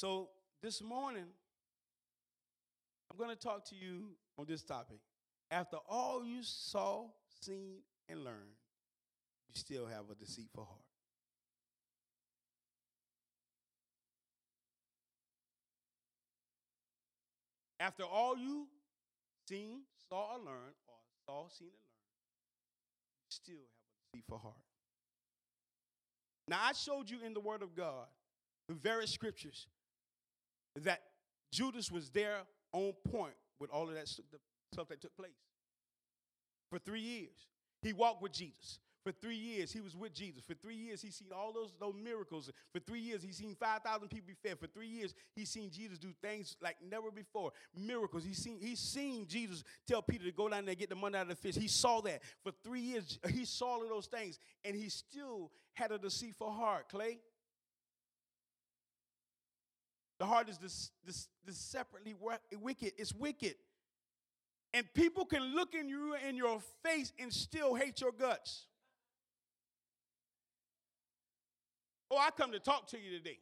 So 0.00 0.30
this 0.62 0.80
morning, 0.80 1.26
I'm 3.10 3.18
going 3.18 3.28
to 3.28 3.36
talk 3.36 3.66
to 3.66 3.74
you 3.74 4.12
on 4.38 4.46
this 4.48 4.62
topic. 4.62 4.96
After 5.50 5.76
all 5.86 6.24
you 6.24 6.38
saw, 6.40 7.08
seen, 7.42 7.80
and 8.08 8.24
learned, 8.24 8.56
you 9.46 9.60
still 9.60 9.84
have 9.84 10.04
a 10.10 10.14
deceitful 10.14 10.64
heart. 10.64 10.80
After 17.78 18.04
all 18.04 18.38
you 18.38 18.68
seen, 19.46 19.80
saw, 20.08 20.32
or 20.32 20.38
learned, 20.38 20.76
or 20.88 20.94
saw, 21.26 21.46
seen, 21.50 21.68
and 21.68 21.76
learned, 21.76 22.88
you 23.26 23.28
still 23.28 23.54
have 23.54 24.14
a 24.14 24.16
deceitful 24.16 24.38
heart. 24.38 24.64
Now, 26.48 26.60
I 26.62 26.72
showed 26.72 27.10
you 27.10 27.18
in 27.22 27.34
the 27.34 27.40
Word 27.40 27.60
of 27.60 27.76
God 27.76 28.06
the 28.66 28.74
various 28.74 29.10
scriptures 29.10 29.66
that 30.84 31.02
Judas 31.52 31.90
was 31.90 32.10
there 32.10 32.38
on 32.72 32.92
point 33.10 33.34
with 33.58 33.70
all 33.70 33.88
of 33.88 33.94
that 33.94 34.08
stuff 34.08 34.88
that 34.88 35.00
took 35.00 35.16
place. 35.16 35.30
For 36.70 36.78
three 36.78 37.00
years, 37.00 37.48
he 37.82 37.92
walked 37.92 38.22
with 38.22 38.32
Jesus. 38.32 38.78
For 39.02 39.12
three 39.12 39.36
years, 39.36 39.72
he 39.72 39.80
was 39.80 39.96
with 39.96 40.12
Jesus. 40.12 40.42
For 40.46 40.52
three 40.52 40.76
years, 40.76 41.00
he 41.00 41.10
seen 41.10 41.28
all 41.34 41.54
those, 41.54 41.72
those 41.80 41.94
miracles. 41.94 42.50
For 42.70 42.80
three 42.80 43.00
years, 43.00 43.22
he 43.22 43.32
seen 43.32 43.56
5,000 43.58 44.08
people 44.08 44.28
be 44.28 44.34
fed. 44.46 44.58
For 44.58 44.66
three 44.66 44.88
years, 44.88 45.14
he 45.34 45.46
seen 45.46 45.70
Jesus 45.70 45.98
do 45.98 46.10
things 46.20 46.56
like 46.60 46.76
never 46.86 47.10
before. 47.10 47.52
Miracles. 47.74 48.24
He 48.24 48.34
seen, 48.34 48.58
he 48.60 48.76
seen 48.76 49.26
Jesus 49.26 49.64
tell 49.88 50.02
Peter 50.02 50.24
to 50.24 50.32
go 50.32 50.50
down 50.50 50.66
there 50.66 50.72
and 50.72 50.78
get 50.78 50.90
the 50.90 50.96
money 50.96 51.16
out 51.16 51.22
of 51.22 51.28
the 51.28 51.34
fish. 51.34 51.54
He 51.54 51.66
saw 51.66 52.02
that. 52.02 52.20
For 52.42 52.52
three 52.62 52.80
years, 52.82 53.18
he 53.30 53.46
saw 53.46 53.68
all 53.68 53.82
of 53.82 53.88
those 53.88 54.06
things. 54.06 54.38
And 54.66 54.76
he 54.76 54.90
still 54.90 55.50
had 55.72 55.92
a 55.92 55.98
deceitful 55.98 56.50
heart, 56.50 56.90
Clay. 56.90 57.20
The 60.20 60.26
heart 60.26 60.50
is 60.50 60.58
this, 60.58 60.90
this, 61.04 61.28
this 61.46 61.56
separately 61.56 62.14
wicked. 62.60 62.92
It's 62.98 63.14
wicked. 63.14 63.54
And 64.74 64.86
people 64.92 65.24
can 65.24 65.54
look 65.54 65.74
in 65.74 65.88
you 65.88 66.14
in 66.28 66.36
your 66.36 66.60
face 66.84 67.10
and 67.18 67.32
still 67.32 67.74
hate 67.74 68.02
your 68.02 68.12
guts. 68.12 68.66
Oh, 72.10 72.18
I 72.18 72.28
come 72.36 72.52
to 72.52 72.58
talk 72.58 72.86
to 72.88 72.98
you 72.98 73.16
today. 73.16 73.38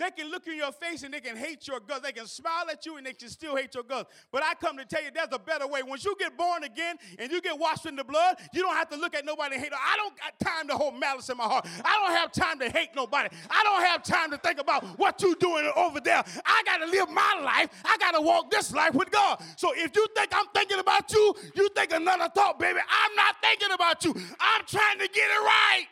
They 0.00 0.10
can 0.10 0.30
look 0.30 0.46
in 0.46 0.56
your 0.56 0.72
face 0.72 1.02
and 1.02 1.12
they 1.12 1.20
can 1.20 1.36
hate 1.36 1.68
your 1.68 1.78
guts. 1.78 2.00
They 2.00 2.12
can 2.12 2.26
smile 2.26 2.64
at 2.72 2.86
you 2.86 2.96
and 2.96 3.06
they 3.06 3.12
can 3.12 3.28
still 3.28 3.54
hate 3.54 3.74
your 3.74 3.84
guts. 3.84 4.10
But 4.32 4.42
I 4.42 4.54
come 4.54 4.78
to 4.78 4.84
tell 4.86 5.04
you 5.04 5.10
there's 5.14 5.28
a 5.30 5.38
better 5.38 5.66
way. 5.66 5.82
Once 5.82 6.06
you 6.06 6.16
get 6.18 6.38
born 6.38 6.64
again 6.64 6.96
and 7.18 7.30
you 7.30 7.42
get 7.42 7.58
washed 7.58 7.84
in 7.84 7.96
the 7.96 8.04
blood, 8.04 8.36
you 8.54 8.62
don't 8.62 8.74
have 8.74 8.88
to 8.88 8.96
look 8.96 9.14
at 9.14 9.26
nobody 9.26 9.56
and 9.56 9.62
hate. 9.62 9.72
I 9.74 9.98
don't 9.98 10.14
got 10.16 10.40
time 10.40 10.68
to 10.68 10.74
hold 10.74 10.98
malice 10.98 11.28
in 11.28 11.36
my 11.36 11.44
heart. 11.44 11.66
I 11.84 11.98
don't 12.02 12.16
have 12.16 12.32
time 12.32 12.58
to 12.60 12.70
hate 12.70 12.90
nobody. 12.96 13.28
I 13.50 13.62
don't 13.62 13.82
have 13.84 14.02
time 14.02 14.30
to 14.30 14.38
think 14.38 14.58
about 14.58 14.84
what 14.98 15.20
you're 15.20 15.34
doing 15.34 15.70
over 15.76 16.00
there. 16.00 16.24
I 16.46 16.62
got 16.64 16.78
to 16.78 16.86
live 16.86 17.10
my 17.10 17.42
life. 17.44 17.68
I 17.84 17.98
got 17.98 18.12
to 18.12 18.22
walk 18.22 18.50
this 18.50 18.72
life 18.72 18.94
with 18.94 19.10
God. 19.10 19.42
So 19.56 19.74
if 19.76 19.94
you 19.94 20.06
think 20.16 20.30
I'm 20.32 20.46
thinking 20.54 20.78
about 20.78 21.12
you, 21.12 21.34
you 21.54 21.68
think 21.76 21.92
another 21.92 22.30
thought, 22.34 22.58
baby. 22.58 22.78
I'm 22.88 23.14
not 23.16 23.36
thinking 23.42 23.72
about 23.74 24.02
you. 24.02 24.14
I'm 24.40 24.64
trying 24.66 24.98
to 24.98 25.08
get 25.08 25.24
it 25.30 25.42
right. 25.44 25.88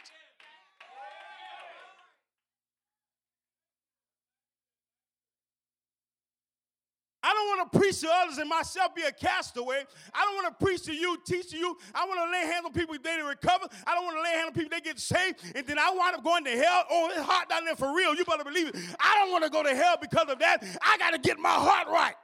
I 7.29 7.35
don't 7.35 7.59
want 7.59 7.73
to 7.73 7.79
preach 7.79 8.01
to 8.01 8.09
others 8.11 8.39
and 8.39 8.49
myself 8.49 8.95
be 8.95 9.03
a 9.03 9.13
castaway. 9.13 9.85
I 10.15 10.25
don't 10.25 10.35
want 10.35 10.59
to 10.59 10.65
preach 10.65 10.85
to 10.85 10.95
you, 10.95 11.19
teach 11.27 11.51
to 11.51 11.59
you. 11.59 11.77
I 11.95 12.07
want 12.07 12.21
to 12.25 12.33
lay 12.33 12.47
hands 12.51 12.65
on 12.65 12.73
people 12.73 12.97
they 13.03 13.21
recover. 13.21 13.67
I 13.87 13.95
don't 13.95 14.07
want 14.07 14.17
to 14.17 14.23
lay 14.23 14.31
hands 14.31 14.47
on 14.47 14.53
people 14.55 14.71
they 14.71 14.81
get 14.81 14.99
saved, 14.99 15.41
and 15.55 15.67
then 15.67 15.79
I 15.79 15.91
wind 15.91 16.17
up 16.17 16.25
going 16.25 16.45
to 16.45 16.51
hell. 16.53 16.85
Oh, 16.91 17.11
it's 17.13 17.21
hot 17.21 17.51
down 17.51 17.67
there 17.67 17.77
for 17.77 17.95
real. 17.95 18.15
You 18.15 18.25
better 18.25 18.45
believe 18.45 18.69
it. 18.69 18.77
I 18.99 19.15
don't 19.17 19.31
want 19.31 19.45
to 19.45 19.51
go 19.51 19.63
to 19.63 19.75
hell 19.75 19.97
because 20.01 20.31
of 20.31 20.39
that. 20.39 20.65
I 20.81 20.97
got 20.97 21.11
to 21.11 21.19
get 21.19 21.39
my 21.39 21.51
heart 21.51 21.89
right. 21.89 22.15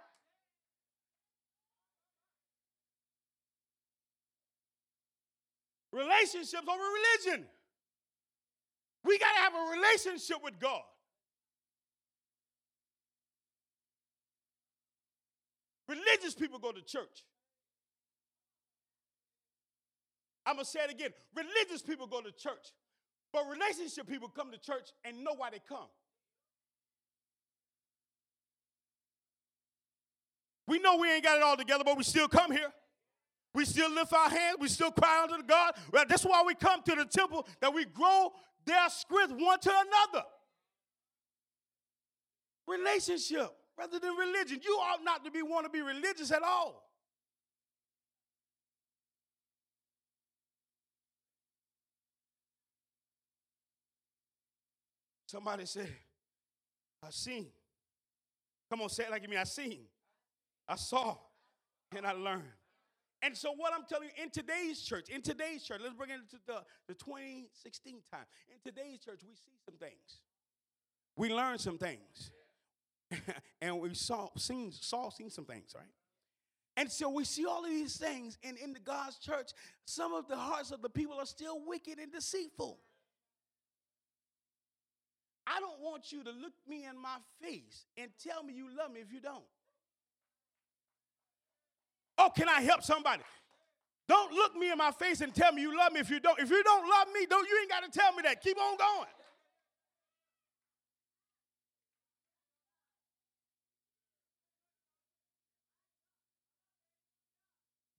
Relationships 5.93 6.55
over 6.57 6.83
religion. 7.27 7.47
We 9.05 9.19
got 9.19 9.33
to 9.35 9.39
have 9.41 9.53
a 9.53 9.71
relationship 9.71 10.39
with 10.43 10.59
God. 10.59 10.81
Religious 15.89 16.35
people 16.35 16.59
go 16.59 16.73
to 16.73 16.83
church. 16.83 17.25
I'm 20.47 20.57
going 20.57 20.65
to 20.65 20.71
say 20.71 20.81
it 20.81 20.91
again. 20.91 21.11
Religious 21.35 21.83
people 21.83 22.07
go 22.07 22.21
to 22.21 22.33
church, 22.33 22.73
but 23.33 23.45
relationship 23.51 24.07
people 24.07 24.29
come 24.29 24.51
to 24.51 24.59
church 24.59 24.91
and 25.05 25.25
know 25.25 25.35
why 25.37 25.51
they 25.51 25.61
come. 25.67 25.89
We 30.67 30.79
know 30.79 30.97
we 30.97 31.13
ain't 31.13 31.25
got 31.25 31.37
it 31.37 31.43
all 31.43 31.57
together, 31.57 31.85
but 31.85 31.97
we 31.97 32.05
still 32.05 32.29
come 32.29 32.51
here. 32.51 32.73
We 33.55 33.65
still 33.65 33.91
lift 33.91 34.13
our 34.13 34.31
hands. 34.31 34.57
We 34.59 34.69
still 34.69 34.91
cry 34.91 35.23
unto 35.23 35.47
God. 35.47 35.75
Well, 35.93 36.05
that's 36.09 36.25
why 36.25 36.43
we 36.47 36.55
come 36.55 36.83
to 36.83 36.95
the 36.95 37.05
temple, 37.05 37.47
that 37.61 37.73
we 37.73 37.85
grow 37.85 38.33
their 38.65 38.89
strength 38.89 39.35
one 39.37 39.61
to 39.61 39.71
another. 39.71 40.27
Relationship 42.67 43.51
rather 43.79 43.99
than 43.99 44.15
religion. 44.17 44.61
You 44.65 44.73
ought 44.73 45.05
not 45.05 45.25
to 45.25 45.31
be 45.31 45.43
want 45.43 45.67
to 45.67 45.71
be 45.71 45.83
religious 45.83 46.31
at 46.31 46.43
all. 46.43 46.85
Somebody 55.27 55.67
said, 55.67 55.89
I 57.03 57.11
seen. 57.11 57.49
Come 58.71 58.83
on, 58.83 58.89
say 58.89 59.05
it 59.05 59.11
like 59.11 59.23
you 59.23 59.29
mean. 59.29 59.39
I 59.39 59.45
seen. 59.45 59.81
I 60.69 60.77
saw. 60.77 61.17
And 61.97 62.07
I 62.07 62.13
learned. 62.13 62.43
And 63.23 63.37
so, 63.37 63.53
what 63.57 63.73
I'm 63.75 63.85
telling 63.89 64.11
you, 64.15 64.23
in 64.23 64.31
today's 64.31 64.83
church, 64.83 65.09
in 65.09 65.23
today's 65.23 65.65
church, 65.65 65.81
let's 65.83 65.95
bring 65.95 66.11
it 66.11 66.29
to 66.31 66.37
the, 66.47 66.63
the 66.89 66.95
2016 66.95 67.95
time. 68.11 68.27
In 68.49 68.59
today's 68.63 68.99
church, 69.01 69.21
we 69.27 69.35
see 69.35 69.57
some 69.65 69.77
things. 69.77 70.21
We 71.17 71.33
learn 71.33 71.59
some 71.59 71.79
things. 71.79 72.31
and 73.63 73.81
we 73.81 73.95
saw 73.95 74.29
seen 74.37 74.73
saw 74.73 75.11
seen 75.11 75.31
some 75.31 75.45
things, 75.45 75.75
right? 75.75 75.85
And 76.77 76.91
so 76.91 77.09
we 77.09 77.25
see 77.25 77.47
all 77.47 77.65
of 77.65 77.71
these 77.71 77.97
things, 77.97 78.37
and 78.43 78.57
in 78.59 78.73
the 78.73 78.81
God's 78.81 79.19
church, 79.19 79.53
some 79.85 80.13
of 80.13 80.27
the 80.27 80.37
hearts 80.37 80.73
of 80.73 80.83
the 80.83 80.89
people 80.89 81.19
are 81.19 81.27
still 81.27 81.61
wicked 81.65 81.99
and 81.99 82.13
deceitful. 82.13 82.81
I 85.47 85.61
don't 85.61 85.81
want 85.81 86.11
you 86.11 86.25
to 86.25 86.31
look 86.31 86.55
me 86.67 86.85
in 86.85 87.01
my 87.01 87.17
face 87.41 87.85
and 87.97 88.11
tell 88.23 88.43
me 88.43 88.55
you 88.55 88.75
love 88.77 88.93
me 88.93 89.01
if 89.01 89.13
you 89.13 89.21
don't. 89.21 89.45
Oh, 92.19 92.31
can 92.35 92.49
I 92.49 92.61
help 92.63 92.83
somebody? 92.83 93.23
Don't 94.09 94.33
look 94.33 94.57
me 94.57 94.71
in 94.71 94.79
my 94.79 94.91
face 94.91 95.21
and 95.21 95.35
tell 95.35 95.53
me 95.53 95.63
you 95.63 95.77
love 95.77 95.93
me 95.93 96.01
if 96.01 96.11
you 96.11 96.21
don't. 96.21 96.39
If 96.39 96.51
you 96.51 96.63
don't 96.63 96.89
love 96.89 97.09
me, 97.15 97.27
don't 97.29 97.49
you 97.49 97.59
ain't 97.61 97.71
got 97.71 97.91
to 97.91 97.99
tell 97.99 98.13
me 98.15 98.23
that. 98.25 98.43
Keep 98.43 98.59
on 98.59 98.77
going. 98.77 99.09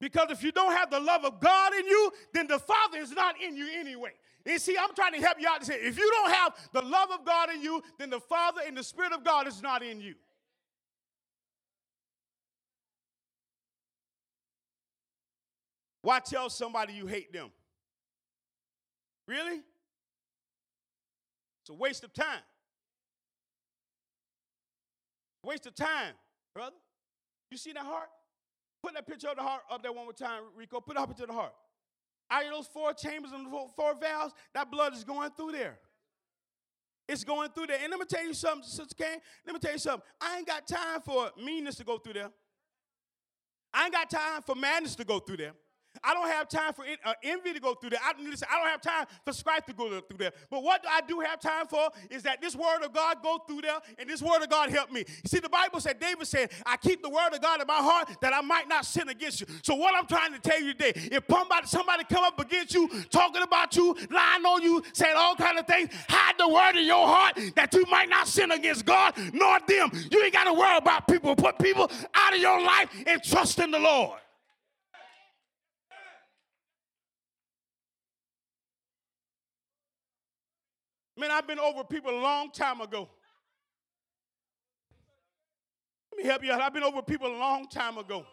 Because 0.06 0.30
if 0.30 0.44
you 0.44 0.52
don't 0.52 0.72
have 0.72 0.92
the 0.92 1.00
love 1.00 1.26
of 1.26 1.40
God 1.40 1.74
in 1.74 1.88
you, 1.88 2.12
then 2.32 2.46
the 2.46 2.60
Father 2.60 3.00
is 3.00 3.12
not 3.12 3.42
in 3.42 3.58
you 3.58 3.68
anyway. 3.74 4.12
You 4.46 4.60
see, 4.60 4.78
I'm 4.80 4.94
trying 4.94 5.14
to 5.14 5.20
help 5.20 5.38
you 5.42 5.48
out 5.48 5.62
to 5.62 5.66
say 5.66 5.80
if 5.82 5.98
you 5.98 6.08
don't 6.12 6.32
have 6.32 6.54
the 6.74 6.84
love 6.84 7.10
of 7.10 7.26
God 7.26 7.50
in 7.50 7.60
you, 7.60 7.82
then 7.98 8.12
the 8.12 8.20
Father 8.20 8.62
and 8.68 8.78
the 8.78 8.84
Spirit 8.84 9.14
of 9.14 9.24
God 9.24 9.48
is 9.48 9.64
not 9.64 9.82
in 9.82 10.00
you. 10.00 10.14
Why 16.04 16.20
tell 16.20 16.52
somebody 16.52 16.94
you 16.94 17.08
hate 17.08 17.34
them? 17.34 17.50
Really? 19.28 19.62
It's 21.62 21.70
a 21.72 21.74
waste 21.74 22.04
of 22.04 22.14
time. 22.14 22.44
Waste 25.42 25.66
of 25.66 25.74
time, 25.74 26.14
brother. 26.54 26.76
You 27.50 27.58
see 27.58 27.72
that 27.72 27.82
heart? 27.86 28.10
Put 28.86 28.94
that 28.94 29.08
picture 29.08 29.30
of 29.30 29.38
the 29.38 29.42
heart 29.42 29.62
up 29.72 29.82
there 29.82 29.92
one 29.92 30.04
more 30.04 30.14
time, 30.14 30.44
Rico. 30.56 30.80
Put 30.80 30.96
it 30.96 31.00
up 31.00 31.10
into 31.10 31.26
the 31.26 31.34
heart. 31.34 31.54
Out 32.30 32.46
of 32.46 32.52
those 32.52 32.68
four 32.68 32.94
chambers 32.94 33.32
and 33.32 33.48
four 33.76 33.96
valves, 34.00 34.36
that 34.54 34.70
blood 34.70 34.94
is 34.94 35.04
going 35.04 35.32
through 35.32 35.54
there. 35.54 35.80
It's 37.10 37.24
going 37.24 37.50
through 37.50 37.66
there. 37.66 37.80
And 37.82 37.90
let 37.90 38.00
me 38.00 38.06
tell 38.08 38.24
you 38.24 38.36
something, 38.36 38.62
Sister 38.62 38.94
Kane. 38.96 39.18
Let 39.44 39.54
me 39.54 39.60
tell 39.60 39.72
you 39.72 39.80
something. 39.80 40.04
I 40.22 40.38
ain't 40.38 40.46
got 40.46 40.68
time 40.68 41.02
for 41.02 41.32
meanness 41.44 41.78
to 41.78 41.84
go 41.84 41.98
through 41.98 42.14
there. 42.14 42.30
I 43.74 43.86
ain't 43.86 43.94
got 43.94 44.08
time 44.08 44.44
for 44.46 44.54
madness 44.54 44.94
to 44.98 45.04
go 45.04 45.18
through 45.18 45.38
there. 45.38 45.54
I 46.04 46.14
don't 46.14 46.28
have 46.28 46.48
time 46.50 46.74
for 46.74 46.86
uh, 47.04 47.14
envy 47.24 47.54
to 47.54 47.60
go 47.60 47.74
through 47.74 47.92
there. 47.92 48.00
I, 48.04 48.14
listen, 48.22 48.48
I 48.52 48.58
don't 48.58 48.68
have 48.68 48.82
time 48.82 49.06
for 49.24 49.34
strife 49.34 49.66
to 49.66 49.74
go 49.74 49.90
through 50.02 50.18
there. 50.18 50.32
But 50.50 50.64
what 50.64 50.84
I 50.90 51.02
do 51.02 51.20
have 51.20 51.40
time 51.40 51.68
for 51.68 51.90
is 52.10 52.24
that 52.24 52.42
this 52.42 52.56
word 52.56 52.84
of 52.84 52.94
God 52.94 53.18
go 53.24 53.40
through 53.48 53.62
there, 53.62 53.80
and 53.98 54.10
this 54.10 54.22
word 54.22 54.42
of 54.42 54.50
God 54.50 54.70
help 54.70 54.92
me. 54.92 55.00
You 55.08 55.28
see, 55.28 55.40
the 55.40 55.50
Bible 55.50 55.80
said, 55.80 56.00
David 56.00 56.28
said, 56.28 56.52
I 56.66 56.78
keep 56.78 57.02
the 57.02 57.10
word 57.10 57.34
of 57.34 57.42
God 57.42 57.62
in 57.62 57.68
my 57.68 57.76
heart 57.76 58.10
that 58.22 58.34
I 58.34 58.42
might 58.42 58.68
not 58.68 58.86
sin 58.86 59.10
against 59.10 59.42
you. 59.42 59.48
So 59.64 59.76
what 59.76 59.96
I'm 59.96 60.08
trying 60.08 60.34
to 60.34 60.40
tell 60.40 60.62
you 60.62 60.74
today, 60.74 60.94
if 60.96 61.24
somebody, 61.30 61.68
somebody 61.68 62.04
come 62.06 62.24
up 62.24 62.40
against 62.40 62.74
you, 62.74 62.90
talking 63.10 63.42
about 63.42 63.76
you, 63.76 63.96
lying 64.10 64.46
on 64.46 64.62
you, 64.62 64.84
saying 64.94 65.16
all 65.18 65.36
kind 65.36 65.60
of 65.60 65.68
things, 65.68 65.90
hide 66.10 66.36
the 66.38 66.48
word 66.48 66.76
in 66.76 66.86
your 66.86 67.08
heart 67.08 67.40
that 67.56 67.74
you 67.74 67.86
might 67.90 68.10
not 68.10 68.28
sin 68.28 68.52
against 68.52 68.86
God 68.86 69.14
nor 69.34 69.60
them. 69.68 69.92
You 70.12 70.24
ain't 70.24 70.34
got 70.34 70.46
to 70.46 70.54
worry 70.54 70.78
about 70.78 71.08
people. 71.08 71.36
Put 71.36 71.60
people 71.60 71.90
out 72.14 72.34
of 72.34 72.40
your 72.40 72.62
life 72.62 72.90
and 73.06 73.22
trust 73.24 73.60
in 73.60 73.72
the 73.72 73.80
Lord. 73.80 74.20
Man, 81.18 81.32
I've 81.32 81.48
been 81.48 81.60
over 81.60 81.84
people 81.84 82.12
a 82.12 82.22
long 82.22 82.52
time 82.52 82.82
ago. 82.82 83.08
Let 86.12 86.24
me 86.24 86.30
help 86.30 86.44
you 86.44 86.52
out. 86.52 86.62
I've 86.62 86.74
been 86.74 86.84
over 86.84 87.02
people 87.02 87.28
a 87.28 87.38
long 87.38 87.68
time 87.68 87.98
ago. 87.98 88.26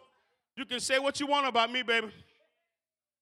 You 0.55 0.65
can 0.65 0.79
say 0.79 0.99
what 0.99 1.19
you 1.19 1.27
want 1.27 1.47
about 1.47 1.71
me, 1.71 1.81
baby. 1.81 2.11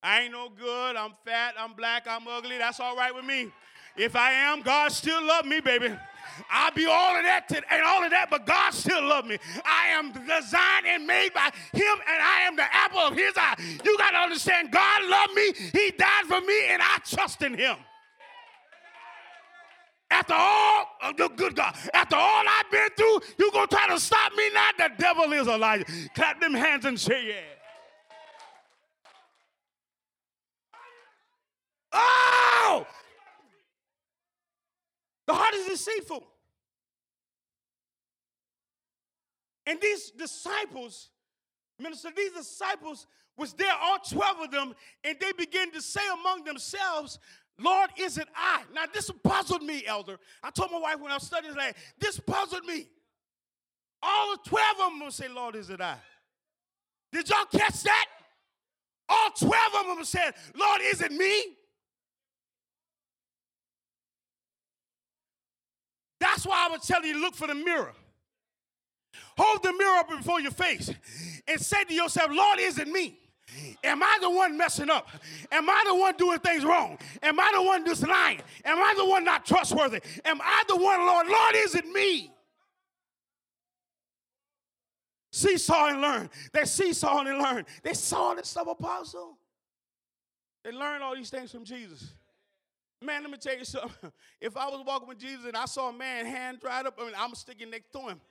I 0.04 0.22
ain't 0.22 0.32
no 0.32 0.50
good. 0.50 0.96
I'm 0.96 1.14
fat. 1.26 1.54
I'm 1.60 1.74
black. 1.74 2.08
I'm 2.08 2.28
ugly. 2.28 2.58
That's 2.58 2.80
all 2.80 2.96
right 2.96 3.14
with 3.14 3.26
me. 3.26 3.52
If 3.96 4.16
I 4.16 4.32
am, 4.32 4.62
God 4.62 4.92
still 4.92 5.24
love 5.24 5.46
me, 5.46 5.60
baby. 5.60 5.94
I'll 6.50 6.72
be 6.72 6.86
all 6.86 7.16
of 7.16 7.24
that 7.24 7.52
and 7.52 7.84
all 7.84 8.04
of 8.04 8.12
that, 8.12 8.30
but 8.30 8.46
God 8.46 8.74
still 8.74 9.04
love 9.04 9.26
me. 9.26 9.38
I 9.66 9.88
am 9.90 10.12
designed 10.12 10.88
and 10.88 11.06
made 11.06 11.34
by 11.34 11.50
Him, 11.74 11.98
and 12.08 12.24
I 12.24 12.42
am 12.48 12.56
the 12.56 12.74
apple 12.74 13.00
of 13.00 13.14
His 13.16 13.34
eye. 13.36 13.56
You 13.84 13.98
got 13.98 14.12
to 14.12 14.18
understand, 14.18 14.72
God 14.72 15.04
loved 15.04 15.34
me. 15.34 15.54
He 15.74 15.92
died 15.92 16.26
for 16.28 16.40
me, 16.42 16.68
and 16.70 16.82
I 16.82 17.00
trust 17.06 17.42
in 17.42 17.54
Him. 17.54 17.76
After 20.22 20.34
all, 20.36 20.86
oh, 21.02 21.30
good 21.36 21.56
God, 21.56 21.76
after 21.96 22.16
all 22.16 22.44
I've 22.48 22.70
been 22.70 22.90
through, 22.96 23.22
you 23.40 23.52
gonna 23.52 23.66
try 23.66 23.88
to 23.88 24.00
stop 24.00 24.32
me 24.38 24.52
now? 24.54 24.70
The 24.78 24.92
devil 25.00 25.34
is 25.34 25.48
a 25.48 25.58
liar. 25.58 25.84
Clap 26.14 26.40
them 26.40 26.54
hands 26.54 26.86
and 26.86 27.00
say 27.00 27.30
yeah. 27.30 27.34
Oh! 31.92 32.86
The 35.26 35.34
heart 35.34 35.56
is 35.56 35.66
deceitful. 35.70 36.24
And 39.66 39.82
these 39.82 40.12
disciples, 40.12 41.10
minister, 41.80 42.10
these 42.16 42.34
disciples 42.34 43.08
was 43.38 43.54
there, 43.54 43.74
all 43.82 43.98
12 44.08 44.40
of 44.42 44.52
them, 44.52 44.76
and 45.04 45.18
they 45.20 45.32
began 45.32 45.72
to 45.72 45.82
say 45.82 46.02
among 46.14 46.44
themselves, 46.44 47.18
Lord, 47.62 47.90
is 47.98 48.18
it 48.18 48.28
I? 48.36 48.64
Now, 48.74 48.86
this 48.94 49.10
puzzled 49.24 49.64
me, 49.64 49.84
elder. 49.86 50.18
I 50.44 50.50
told 50.50 50.72
my 50.72 50.80
wife 50.80 51.00
when 51.00 51.12
I 51.12 51.16
was 51.16 51.24
studying 51.24 51.56
like, 51.56 51.76
this 52.00 52.20
puzzled 52.20 52.66
me. 52.66 52.88
All 54.02 54.36
12 54.46 54.66
of 54.72 54.92
them 54.92 55.00
will 55.00 55.12
say, 55.12 55.28
Lord, 55.28 55.56
is 55.56 55.70
it 55.70 55.80
I? 55.80 55.96
Did 57.12 57.30
y'all 57.30 57.46
catch 57.46 57.84
that? 57.84 58.06
All 59.08 59.30
12 59.38 59.54
of 59.82 59.96
them 59.96 60.06
said, 60.06 60.34
Lord, 60.56 60.82
is 60.84 61.02
it 61.02 61.12
me? 61.12 61.44
That's 66.20 66.46
why 66.46 66.68
I 66.68 66.72
would 66.72 66.82
tell 66.82 67.04
you 67.04 67.14
to 67.14 67.20
look 67.20 67.36
for 67.36 67.48
the 67.48 67.56
mirror. 67.56 67.94
Hold 69.38 69.64
the 69.64 69.74
mirror 69.74 69.98
up 69.98 70.10
before 70.10 70.40
your 70.40 70.52
face 70.52 70.92
and 71.48 71.60
say 71.60 71.84
to 71.84 71.94
yourself, 71.94 72.32
Lord, 72.32 72.60
is 72.60 72.78
it 72.78 72.88
me? 72.88 73.18
Am 73.84 74.02
I 74.02 74.18
the 74.22 74.30
one 74.30 74.58
messing 74.58 74.90
up? 74.90 75.08
Am 75.52 75.70
I 75.70 75.84
the 75.88 75.96
one 75.96 76.16
doing 76.18 76.40
things 76.40 76.64
wrong? 76.64 76.98
Am 77.22 77.40
I 77.40 77.52
the 77.54 77.62
one 77.62 77.86
just 77.86 78.08
lying? 78.08 78.42
Am 78.64 78.78
I 78.78 78.94
the 78.98 79.06
one 79.06 79.24
not 79.24 79.46
trustworthy? 79.46 80.00
Am 80.24 80.40
I 80.42 80.64
the 80.68 80.76
one, 80.76 81.00
Lord? 81.00 81.28
Lord, 81.28 81.56
is 81.56 81.76
it 81.76 81.88
me? 81.88 82.32
Seesaw 85.32 85.88
and 85.88 86.02
learn. 86.02 86.30
They 86.52 86.66
seesaw 86.66 87.22
and 87.22 87.40
learn. 87.40 87.66
They 87.84 87.94
saw 87.94 88.34
this 88.34 88.50
stuff, 88.50 88.68
apostle. 88.68 89.38
They 90.64 90.72
learned 90.72 91.04
all 91.04 91.16
these 91.16 91.30
things 91.30 91.52
from 91.52 91.64
Jesus. 91.64 92.14
Man, 93.04 93.24
let 93.24 93.32
me 93.32 93.38
tell 93.38 93.58
you 93.58 93.66
something. 93.66 94.12
If 94.42 94.58
I 94.58 94.68
was 94.70 94.84
walking 94.86 95.08
with 95.08 95.20
Jesus 95.20 95.46
and 95.46 95.56
I 95.56 95.66
saw 95.66 95.90
a 95.90 95.94
man 95.94 96.26
hand 96.26 96.60
dried 96.60 96.88
up, 96.88 96.98
I 97.00 97.06
mean, 97.06 97.14
I'm 97.18 97.36
sticking 97.36 97.70
next 97.70 97.92
to 97.94 98.00
him. 98.00 98.22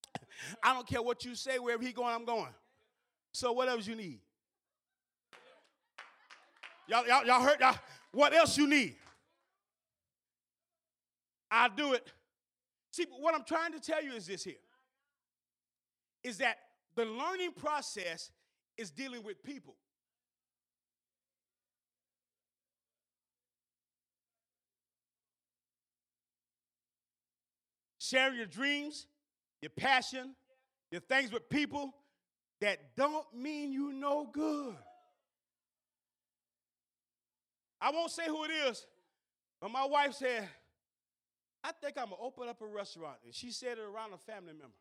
I 0.62 0.74
don't 0.74 0.86
care 0.86 1.00
what 1.00 1.24
you 1.24 1.34
say, 1.34 1.58
wherever 1.58 1.82
he 1.82 1.92
going, 1.92 2.14
I'm 2.14 2.26
going. 2.26 2.52
So 3.32 3.52
whatever 3.52 3.80
you 3.80 3.94
need. 3.94 4.20
Y'all, 6.88 7.06
y'all, 7.06 7.24
y'all 7.26 7.42
heard? 7.42 7.60
Y'all, 7.60 7.76
what 8.12 8.32
else 8.32 8.56
you 8.56 8.66
need? 8.66 8.94
I'll 11.50 11.70
do 11.70 11.92
it. 11.92 12.06
See, 12.90 13.06
what 13.18 13.34
I'm 13.34 13.44
trying 13.44 13.72
to 13.72 13.80
tell 13.80 14.02
you 14.02 14.12
is 14.12 14.26
this 14.26 14.44
here 14.44 14.54
is 16.22 16.38
that 16.38 16.56
the 16.96 17.04
learning 17.04 17.52
process 17.52 18.30
is 18.76 18.90
dealing 18.90 19.22
with 19.22 19.42
people. 19.44 19.76
Sharing 27.98 28.36
your 28.36 28.46
dreams, 28.46 29.06
your 29.62 29.70
passion, 29.70 30.34
your 30.90 31.00
things 31.02 31.32
with 31.32 31.48
people 31.48 31.94
that 32.60 32.96
don't 32.96 33.26
mean 33.34 33.72
you 33.72 33.92
no 33.92 34.28
good. 34.32 34.76
I 37.86 37.90
won't 37.90 38.10
say 38.10 38.26
who 38.26 38.42
it 38.42 38.50
is, 38.50 38.84
but 39.60 39.70
my 39.70 39.86
wife 39.86 40.14
said, 40.14 40.48
I 41.62 41.70
think 41.70 41.96
I'm 41.96 42.06
going 42.06 42.16
to 42.16 42.24
open 42.24 42.48
up 42.48 42.60
a 42.60 42.66
restaurant. 42.66 43.18
And 43.24 43.32
she 43.32 43.52
said 43.52 43.78
it 43.78 43.84
around 43.84 44.12
a 44.12 44.18
family 44.18 44.54
member. 44.54 44.74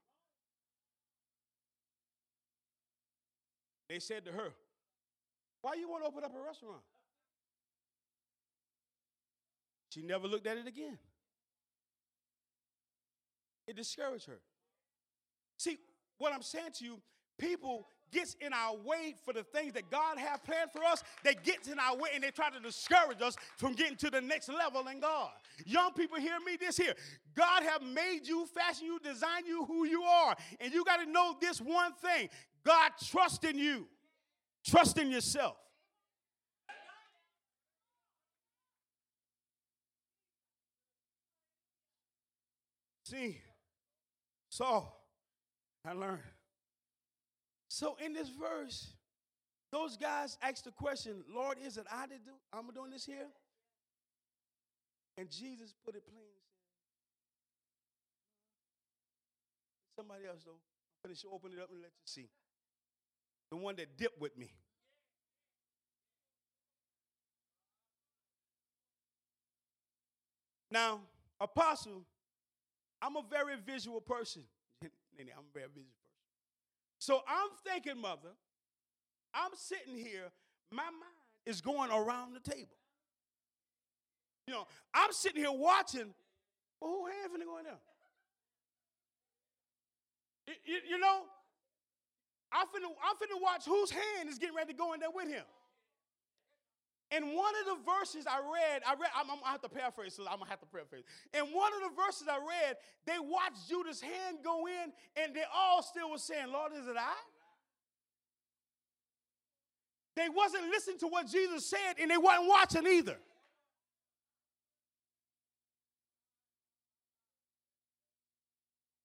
They 3.88 4.00
said 4.00 4.26
to 4.26 4.32
her, 4.32 4.50
Why 5.62 5.76
you 5.76 5.88
want 5.88 6.04
to 6.04 6.08
open 6.08 6.24
up 6.24 6.32
a 6.36 6.48
restaurant? 6.48 6.82
She 9.92 10.02
never 10.02 10.28
looked 10.28 10.48
at 10.48 10.58
it 10.58 10.66
again. 10.66 10.98
It 13.68 13.76
discouraged 13.76 14.26
her. 14.26 14.40
See, 15.58 15.78
what 16.18 16.34
I'm 16.34 16.42
saying 16.42 16.72
to 16.80 16.86
you, 16.86 17.00
people 17.38 17.88
gets 18.12 18.36
in 18.40 18.54
our 18.54 18.76
way 18.76 19.16
for 19.26 19.34
the 19.34 19.44
things 19.44 19.74
that 19.74 19.90
God 19.90 20.18
have 20.18 20.44
planned 20.44 20.72
for 20.72 20.84
us, 20.84 21.04
they 21.24 21.36
get 21.44 21.68
in 21.68 21.80
our 21.80 21.96
way 21.98 22.10
and 22.14 22.24
they 22.24 22.32
try 22.32 22.50
to 22.50 22.60
discourage 22.60 23.22
us 23.22 23.36
from 23.58 23.74
getting 23.74 23.98
to 23.98 24.10
the 24.10 24.22
next 24.22 24.50
level 24.50 24.88
in 24.88 25.00
God. 25.00 25.32
Young 25.66 25.92
people 25.94 26.18
hear 26.18 26.40
me 26.46 26.58
this 26.60 26.78
here. 26.78 26.94
God 27.36 27.64
have 27.64 27.82
made 27.82 28.22
you, 28.26 28.46
fashioned 28.46 28.88
you, 28.88 29.00
designed 29.00 29.48
you 29.48 29.66
who 29.66 29.86
you 29.86 30.04
are. 30.04 30.36
And 30.60 30.74
you 30.74 30.84
got 30.86 30.98
to 30.98 31.10
know 31.10 31.36
this 31.40 31.60
one 31.60 31.94
thing. 31.94 32.30
God 32.66 32.92
trusts 33.06 33.46
in 33.46 33.58
you. 33.58 33.88
Trust 34.66 34.98
in 34.98 35.12
yourself. 35.12 35.58
See, 43.04 43.40
so 44.50 44.88
I 45.86 45.94
learned 45.94 46.24
so 47.76 47.98
in 48.00 48.14
this 48.14 48.30
verse, 48.30 48.94
those 49.70 49.98
guys 49.98 50.38
asked 50.42 50.64
the 50.64 50.72
question, 50.72 51.26
Lord, 51.30 51.58
is 51.62 51.76
it 51.76 51.86
I 51.92 52.08
that 52.08 52.24
do 52.24 52.32
I'm 52.54 52.74
doing 52.74 52.90
this 52.90 53.06
here? 53.06 53.28
And 55.18 55.30
Jesus 55.30 55.74
put 55.84 55.94
it 55.94 56.08
plain. 56.08 56.24
Somebody 59.98 60.24
else 60.26 60.44
though. 60.46 60.54
I'm 60.54 61.10
Finish, 61.10 61.26
open 61.30 61.52
it 61.52 61.62
up 61.62 61.70
and 61.70 61.82
let 61.82 61.92
you 61.92 62.06
see. 62.06 62.30
The 63.52 63.58
one 63.58 63.76
that 63.76 63.98
dipped 63.98 64.22
with 64.22 64.38
me. 64.38 64.54
Now, 70.72 71.02
apostle, 71.42 72.06
I'm 73.02 73.18
a 73.18 73.24
very 73.30 73.58
visual 73.66 74.00
person. 74.00 74.44
I'm 74.82 75.28
a 75.28 75.54
very 75.54 75.68
visual 75.68 76.05
so 77.06 77.22
I'm 77.28 77.50
thinking, 77.64 78.02
mother, 78.02 78.34
I'm 79.32 79.52
sitting 79.54 79.96
here, 79.96 80.32
my 80.72 80.86
mind 80.86 81.22
is 81.46 81.62
going 81.62 81.92
around 81.92 82.34
the 82.34 82.40
table. 82.40 82.76
You 84.48 84.56
know, 84.56 84.66
I'm 84.92 85.12
sitting 85.12 85.44
here 85.44 85.52
watching, 85.52 86.16
well, 86.82 86.92
who 86.92 87.06
hand 87.06 87.32
finna 87.32 87.46
go 87.46 87.60
in 87.60 87.66
there? 87.66 87.74
You, 90.48 90.54
you, 90.66 90.80
you 90.90 91.00
know, 91.00 91.22
I'm 92.52 92.66
finna, 92.68 92.90
I'm 93.04 93.16
finna 93.18 93.40
watch 93.40 93.66
whose 93.66 93.92
hand 93.92 94.28
is 94.28 94.40
getting 94.40 94.56
ready 94.56 94.74
to 94.74 94.78
go 94.78 94.94
in 94.94 95.00
there 95.00 95.12
with 95.14 95.28
him. 95.28 95.44
In 97.16 97.36
one 97.36 97.54
of 97.62 97.78
the 97.78 97.92
verses 97.92 98.26
I 98.28 98.40
read, 98.40 98.82
I 98.86 98.94
read, 98.94 99.10
I'm, 99.16 99.30
I'm 99.30 99.40
gonna 99.40 99.52
have 99.52 99.62
to 99.62 99.70
paraphrase, 99.70 100.14
so 100.16 100.24
I'm 100.24 100.40
gonna 100.40 100.50
have 100.50 100.60
to 100.60 100.66
paraphrase. 100.66 101.04
In 101.34 101.46
one 101.54 101.72
of 101.74 101.90
the 101.90 101.96
verses 101.96 102.28
I 102.28 102.38
read, 102.38 102.78
they 103.06 103.20
watched 103.20 103.70
Judas' 103.70 104.02
hand 104.02 104.40
go 104.44 104.68
in, 104.68 104.92
and 105.22 105.36
they 105.36 105.44
all 105.54 105.82
still 105.82 106.12
were 106.12 106.18
saying, 106.18 106.52
Lord, 106.52 106.74
is 106.74 106.88
it 106.88 106.98
I? 106.98 107.16
They 110.16 110.30
wasn't 110.30 110.70
listening 110.70 110.98
to 111.00 111.08
what 111.08 111.28
Jesus 111.28 111.66
said, 111.70 112.00
and 112.02 112.10
they 112.10 112.18
wasn't 112.18 112.48
watching 112.48 112.88
either. 112.88 113.18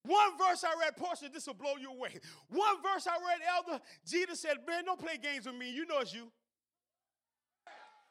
One 0.04 0.38
verse 0.38 0.64
I 0.64 0.74
read, 0.80 0.96
Portia, 0.96 1.26
this 1.32 1.46
will 1.46 1.54
blow 1.54 1.74
you 1.80 1.90
away. 1.90 2.18
One 2.48 2.82
verse 2.82 3.06
I 3.06 3.12
read, 3.12 3.40
Elder, 3.56 3.80
Jesus 4.04 4.40
said, 4.40 4.56
Man, 4.66 4.84
don't 4.84 4.98
play 4.98 5.18
games 5.22 5.46
with 5.46 5.54
me. 5.54 5.70
You 5.70 5.86
know 5.86 6.00
it's 6.00 6.12
you. 6.12 6.32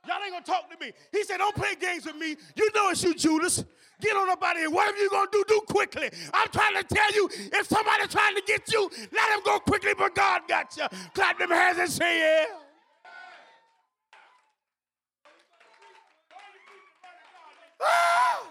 Y'all 0.08 0.18
ain't 0.24 0.32
gonna 0.32 0.46
talk 0.46 0.70
to 0.72 0.86
me. 0.86 0.92
He 1.12 1.24
said, 1.24 1.38
Don't 1.38 1.56
play 1.56 1.76
games 1.80 2.06
with 2.06 2.16
me. 2.16 2.36
You 2.56 2.70
know 2.74 2.90
it's 2.90 3.04
you, 3.04 3.14
Judas. 3.14 3.64
Get 4.02 4.16
on 4.16 4.30
up 4.30 4.42
out 4.42 4.56
of 4.56 4.60
here. 4.60 4.70
Whatever 4.70 4.98
you 4.98 5.10
gonna 5.10 5.30
do, 5.32 5.44
do 5.48 5.62
quickly. 5.68 6.10
I'm 6.34 6.48
trying 6.50 6.76
to 6.76 6.84
tell 6.84 7.14
you, 7.14 7.30
if 7.32 7.68
somebody 7.68 8.08
trying 8.08 8.36
to 8.36 8.42
get 8.48 8.72
you, 8.72 8.90
let 9.12 9.38
him 9.38 9.44
go 9.44 9.60
quickly, 9.60 9.94
but 9.98 10.16
God 10.16 10.44
got 10.48 10.76
you. 10.78 10.86
Clap 11.14 11.38
them 11.38 11.50
hands 11.50 11.78
and 11.80 11.90
say, 11.90 12.20
Yeah. 12.20 12.46
Ah! 17.82 18.42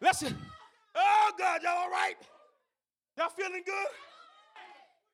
Listen. 0.00 0.36
Oh, 0.94 1.32
God, 1.38 1.62
y'all 1.62 1.76
all 1.76 1.90
right? 1.90 2.14
Y'all 3.16 3.28
feeling 3.28 3.62
good? 3.64 3.86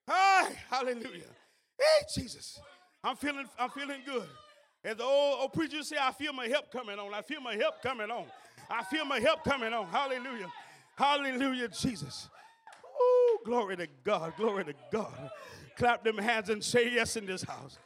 Hi, 0.08 0.52
hallelujah. 0.70 1.32
Hey, 1.78 2.06
Jesus. 2.14 2.58
I'm 3.02 3.16
feeling, 3.16 3.46
I'm 3.58 3.70
feeling 3.70 4.00
good. 4.06 4.26
As 4.84 4.96
the 4.96 5.04
old, 5.04 5.40
old 5.40 5.52
preacher 5.54 5.82
say, 5.82 5.96
I 5.98 6.12
feel 6.12 6.32
my 6.32 6.46
help 6.46 6.70
coming 6.70 6.98
on. 6.98 7.14
I 7.14 7.22
feel 7.22 7.40
my 7.40 7.54
help 7.54 7.82
coming 7.82 8.10
on. 8.10 8.26
I 8.68 8.84
feel 8.84 9.04
my 9.04 9.18
help 9.18 9.42
coming 9.42 9.72
on. 9.72 9.86
Hallelujah. 9.86 10.52
Hallelujah, 10.96 11.68
Jesus. 11.68 12.28
Oh, 12.84 13.38
glory 13.44 13.76
to 13.76 13.88
God. 14.04 14.34
Glory 14.36 14.64
to 14.64 14.74
God. 14.92 15.30
Clap 15.76 16.04
them 16.04 16.18
hands 16.18 16.50
and 16.50 16.62
say 16.62 16.90
yes 16.90 17.16
in 17.16 17.24
this 17.26 17.42
house. 17.42 17.78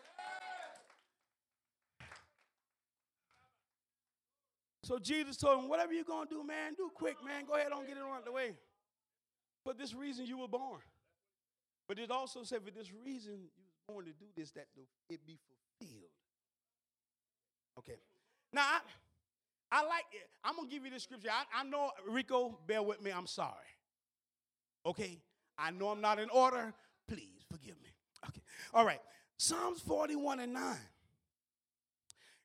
So 4.83 4.99
Jesus 4.99 5.37
told 5.37 5.65
him, 5.65 5.69
whatever 5.69 5.93
you're 5.93 6.03
going 6.03 6.29
to 6.29 6.35
do, 6.35 6.45
man, 6.45 6.75
do 6.77 6.91
quick, 6.95 7.17
man. 7.25 7.45
Go 7.47 7.55
ahead 7.55 7.73
on, 7.73 7.87
get 7.87 7.97
it 7.97 8.03
on 8.03 8.23
the 8.25 8.33
way. 8.33 8.55
For 9.63 9.75
this 9.75 9.95
reason 9.95 10.27
you 10.27 10.39
were 10.39 10.49
born. 10.49 10.81
But 11.87 11.99
it 11.99 12.11
also 12.11 12.43
said, 12.43 12.63
for 12.65 12.71
this 12.71 12.91
reason 13.05 13.35
you 13.35 13.63
was 13.65 13.75
born 13.87 14.05
to 14.07 14.13
do 14.13 14.27
this, 14.37 14.51
that 14.53 14.67
it 15.11 15.21
be 15.27 15.39
fulfilled. 15.79 16.11
Okay. 17.79 17.99
Now, 18.53 18.63
I, 18.63 18.81
I 19.71 19.87
like 19.87 20.05
it. 20.13 20.29
I'm 20.45 20.57
going 20.57 20.69
to 20.69 20.75
give 20.75 20.85
you 20.85 20.91
the 20.91 21.01
scripture. 21.01 21.29
I, 21.31 21.61
I 21.61 21.65
know, 21.65 21.91
Rico, 22.09 22.59
bear 22.67 22.83
with 22.83 23.03
me. 23.03 23.11
I'm 23.11 23.27
sorry. 23.27 23.53
Okay. 24.87 25.19
I 25.59 25.71
know 25.71 25.89
I'm 25.89 26.01
not 26.01 26.19
in 26.19 26.31
order. 26.31 26.73
Please 27.07 27.45
forgive 27.51 27.77
me. 27.83 27.91
Okay. 28.29 28.41
All 28.75 28.85
right. 28.85 29.01
Psalms 29.37 29.81
41 29.81 30.41
and 30.41 30.53
9. 30.53 30.63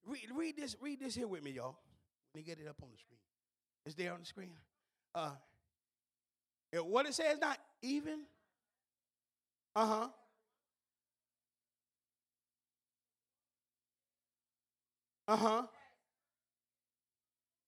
Read, 0.06 0.20
read 0.36 0.58
this, 0.58 0.76
read 0.82 1.00
this 1.00 1.16
here 1.16 1.28
with 1.28 1.44
me, 1.44 1.52
y'all. 1.52 1.78
Let 2.34 2.40
me 2.40 2.44
get 2.44 2.60
it 2.60 2.68
up 2.68 2.76
on 2.84 2.90
the 2.92 2.98
screen. 2.98 3.20
It's 3.86 3.96
there 3.96 4.14
on 4.14 4.20
the 4.20 4.26
screen. 4.26 4.52
Uh, 5.16 5.32
what 6.82 7.06
it 7.06 7.14
says 7.14 7.38
not 7.40 7.58
even. 7.82 8.22
Uh 9.76 10.08
Uh 15.28 15.36
huh. 15.36 15.64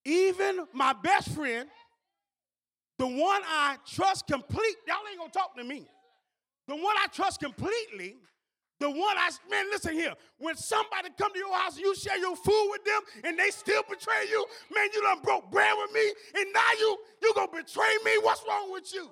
Even 0.03 0.65
my 0.73 0.93
best 0.93 1.29
friend, 1.29 1.67
the 2.97 3.07
one 3.07 3.41
I 3.45 3.77
trust 3.87 4.27
complete, 4.27 4.75
y'all 4.87 4.97
ain't 5.09 5.19
gonna 5.19 5.31
talk 5.31 5.55
to 5.57 5.63
me. 5.63 5.87
The 6.67 6.75
one 6.75 6.95
I 6.97 7.07
trust 7.11 7.39
completely 7.39 8.17
the 8.79 8.89
one 8.89 9.17
I 9.17 9.29
man, 9.49 9.65
listen 9.71 9.93
here. 9.93 10.13
When 10.37 10.55
somebody 10.57 11.09
come 11.17 11.31
to 11.31 11.39
your 11.39 11.55
house, 11.55 11.79
you 11.79 11.95
share 11.95 12.17
your 12.17 12.35
food 12.35 12.67
with 12.71 12.83
them, 12.83 13.01
and 13.23 13.39
they 13.39 13.49
still 13.49 13.83
betray 13.89 14.25
you. 14.29 14.45
Man, 14.73 14.89
you 14.93 15.01
done 15.01 15.19
broke 15.23 15.49
bread 15.49 15.73
with 15.77 15.93
me, 15.93 16.11
and 16.35 16.53
now 16.53 16.71
you 16.79 16.97
you 17.21 17.33
gonna 17.35 17.51
betray 17.51 17.97
me. 18.03 18.11
What's 18.21 18.43
wrong 18.47 18.71
with 18.71 18.93
you? 18.93 19.09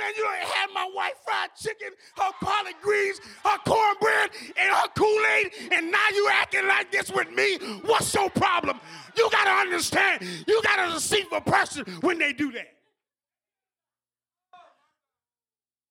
Man, 0.00 0.12
you 0.16 0.24
ain't 0.24 0.48
had 0.48 0.66
my 0.72 0.88
white 0.94 1.12
fried 1.24 1.50
chicken, 1.60 1.90
her 2.16 2.30
collard 2.42 2.74
greens, 2.80 3.20
her 3.44 3.58
cornbread, 3.66 4.30
and 4.56 4.74
her 4.74 4.88
Kool-Aid, 4.96 5.52
and 5.72 5.90
now 5.90 6.08
you 6.14 6.28
acting 6.32 6.66
like 6.66 6.90
this 6.90 7.10
with 7.12 7.30
me. 7.30 7.58
What's 7.84 8.14
your 8.14 8.30
problem? 8.30 8.80
You 9.16 9.28
gotta 9.30 9.50
understand. 9.50 10.22
You 10.46 10.62
gotta 10.62 10.94
deceive 10.94 11.26
a 11.32 11.40
person 11.40 11.84
when 12.00 12.18
they 12.18 12.32
do 12.32 12.50
that. 12.52 12.68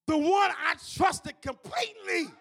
the 0.10 0.18
one 0.18 0.50
I 0.66 0.74
trusted 0.96 1.40
completely. 1.40 2.34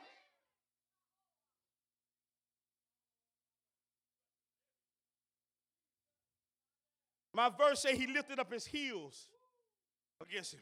My 7.35 7.50
verse 7.50 7.83
say 7.83 7.94
he 7.94 8.07
lifted 8.07 8.38
up 8.38 8.50
his 8.50 8.64
heels 8.64 9.28
against 10.22 10.54
him. 10.54 10.61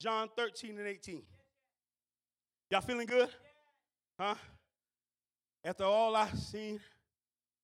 John 0.00 0.28
13 0.36 0.78
and 0.78 0.86
18. 0.86 1.22
Y'all 2.70 2.80
feeling 2.80 3.06
good? 3.06 3.28
Huh? 4.18 4.34
After 5.64 5.84
all 5.84 6.14
I've 6.14 6.38
seen, 6.38 6.80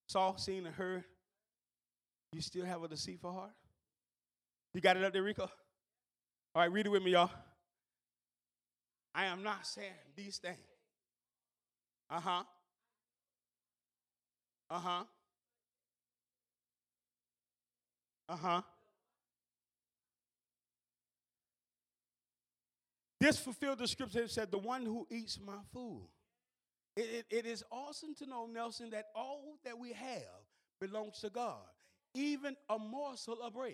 saw, 0.09 0.35
seen, 0.37 0.67
and 0.67 0.75
heard, 0.75 1.05
you 2.33 2.41
still 2.41 2.65
have 2.65 2.83
a 2.83 2.89
deceitful 2.89 3.33
heart? 3.33 3.53
You 4.73 4.81
got 4.81 4.97
it 4.97 5.05
up 5.05 5.13
there, 5.13 5.23
Rico? 5.23 5.51
All 6.55 6.63
right, 6.63 6.73
read 6.73 6.87
it 6.87 6.91
with 6.91 7.03
me, 7.03 7.13
y'all. 7.13 7.31
I 9.15 9.27
am 9.27 9.43
not 9.43 9.67
saying 9.67 9.93
these 10.17 10.39
things. 10.39 10.59
Uh 12.11 12.21
huh. 12.21 12.43
Uh 14.71 14.79
huh. 14.79 15.05
Uh 18.29 18.37
huh. 18.37 18.63
This 23.25 23.39
fulfilled 23.39 23.79
the 23.79 23.89
scripture 23.89 24.21
that 24.21 24.31
said, 24.31 24.51
The 24.51 24.59
one 24.59 24.85
who 24.85 25.07
eats 25.11 25.41
my 25.43 25.57
food. 25.73 26.09
It, 26.95 27.25
it, 27.31 27.39
it 27.39 27.47
is 27.47 27.65
awesome 27.71 28.15
to 28.17 28.27
know, 28.27 28.45
Nelson, 28.45 28.91
that 28.91 29.07
all 29.17 29.57
that 29.65 29.79
we 29.79 29.95
have 29.95 30.45
belongs 30.79 31.21
to 31.21 31.31
God 31.31 31.63
even 32.13 32.55
a 32.69 32.79
morsel 32.79 33.39
of 33.43 33.55
bread. 33.55 33.73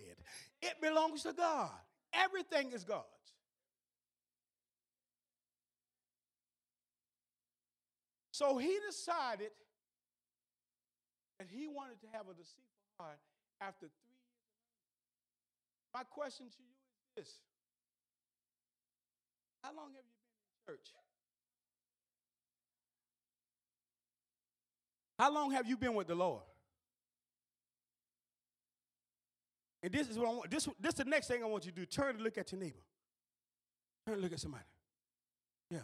It 0.62 0.74
belongs 0.80 1.24
to 1.24 1.32
God. 1.32 1.72
Everything 2.14 2.70
is 2.70 2.84
God's. 2.84 3.04
So 8.30 8.56
he 8.56 8.78
decided 8.88 9.50
that 11.40 11.48
he 11.50 11.66
wanted 11.66 12.00
to 12.02 12.06
have 12.12 12.22
a 12.30 12.34
deceitful 12.34 12.94
heart 13.00 13.18
after 13.60 13.80
three 13.80 14.14
years. 14.14 14.20
My 15.92 16.04
question 16.04 16.46
to 16.46 16.56
you 16.62 17.22
is 17.22 17.26
this 17.26 17.49
How 19.62 19.70
long 19.74 19.92
have 19.94 20.04
you 20.06 20.14
been 20.66 20.74
in 20.74 20.76
church? 20.76 20.90
How 25.18 25.32
long 25.32 25.50
have 25.50 25.66
you 25.66 25.76
been 25.76 25.94
with 25.94 26.06
the 26.06 26.14
Lord? 26.14 26.42
And 29.82 29.92
this 29.92 30.08
is 30.08 30.18
what 30.18 30.28
I 30.28 30.30
want. 30.32 30.50
This, 30.50 30.68
this 30.78 30.92
is 30.92 30.98
the 30.98 31.04
next 31.04 31.28
thing 31.28 31.42
I 31.42 31.46
want 31.46 31.64
you 31.64 31.72
to 31.72 31.76
do. 31.76 31.86
Turn 31.86 32.16
and 32.16 32.20
look 32.22 32.38
at 32.38 32.52
your 32.52 32.60
neighbor. 32.60 32.82
Turn 34.06 34.14
and 34.14 34.22
look 34.22 34.32
at 34.32 34.40
somebody. 34.40 34.64
Yeah. 35.70 35.78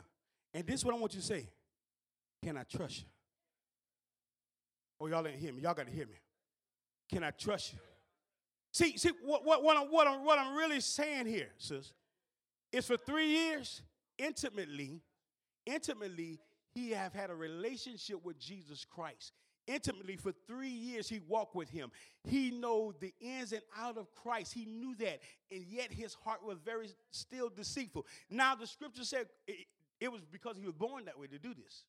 And 0.54 0.66
this 0.66 0.76
is 0.76 0.84
what 0.84 0.94
I 0.94 0.98
want 0.98 1.14
you 1.14 1.20
to 1.20 1.26
say. 1.26 1.48
Can 2.42 2.56
I 2.56 2.62
trust 2.62 2.98
you? 3.00 3.06
Oh, 5.00 5.06
y'all 5.06 5.22
didn't 5.22 5.38
hear 5.38 5.52
me. 5.52 5.62
Y'all 5.62 5.74
got 5.74 5.86
to 5.86 5.92
hear 5.92 6.06
me. 6.06 6.20
Can 7.10 7.22
I 7.22 7.30
trust 7.30 7.74
you? 7.74 7.78
See, 8.72 8.96
see 8.98 9.10
what, 9.22 9.44
what, 9.44 9.62
what, 9.62 9.76
I'm, 9.76 9.86
what, 9.86 10.06
I'm, 10.06 10.24
what 10.24 10.38
I'm 10.38 10.56
really 10.56 10.80
saying 10.80 11.26
here, 11.26 11.48
sis, 11.56 11.92
is 12.76 12.86
for 12.86 12.96
three 12.98 13.28
years, 13.28 13.82
intimately, 14.18 15.00
intimately, 15.64 16.38
he 16.74 16.90
have 16.90 17.14
had 17.14 17.30
a 17.30 17.34
relationship 17.34 18.22
with 18.22 18.38
Jesus 18.38 18.84
Christ. 18.84 19.32
Intimately 19.66 20.16
for 20.16 20.32
three 20.46 20.68
years 20.68 21.08
he 21.08 21.20
walked 21.26 21.56
with 21.56 21.70
him. 21.70 21.90
He 22.22 22.50
know 22.52 22.92
the 23.00 23.12
ins 23.20 23.52
and 23.52 23.62
out 23.76 23.96
of 23.96 24.14
christ. 24.14 24.52
He 24.52 24.64
knew 24.64 24.94
that 24.96 25.20
and 25.50 25.64
yet 25.66 25.90
his 25.90 26.14
heart 26.14 26.44
was 26.44 26.58
very 26.64 26.88
still 27.10 27.48
deceitful. 27.48 28.06
Now 28.30 28.54
the 28.54 28.66
scripture 28.66 29.02
said 29.02 29.26
it, 29.48 29.66
it 30.00 30.12
was 30.12 30.20
because 30.30 30.56
he 30.56 30.66
was 30.66 30.74
born 30.74 31.06
that 31.06 31.18
way 31.18 31.26
to 31.26 31.38
do 31.38 31.52
this. 31.52 31.84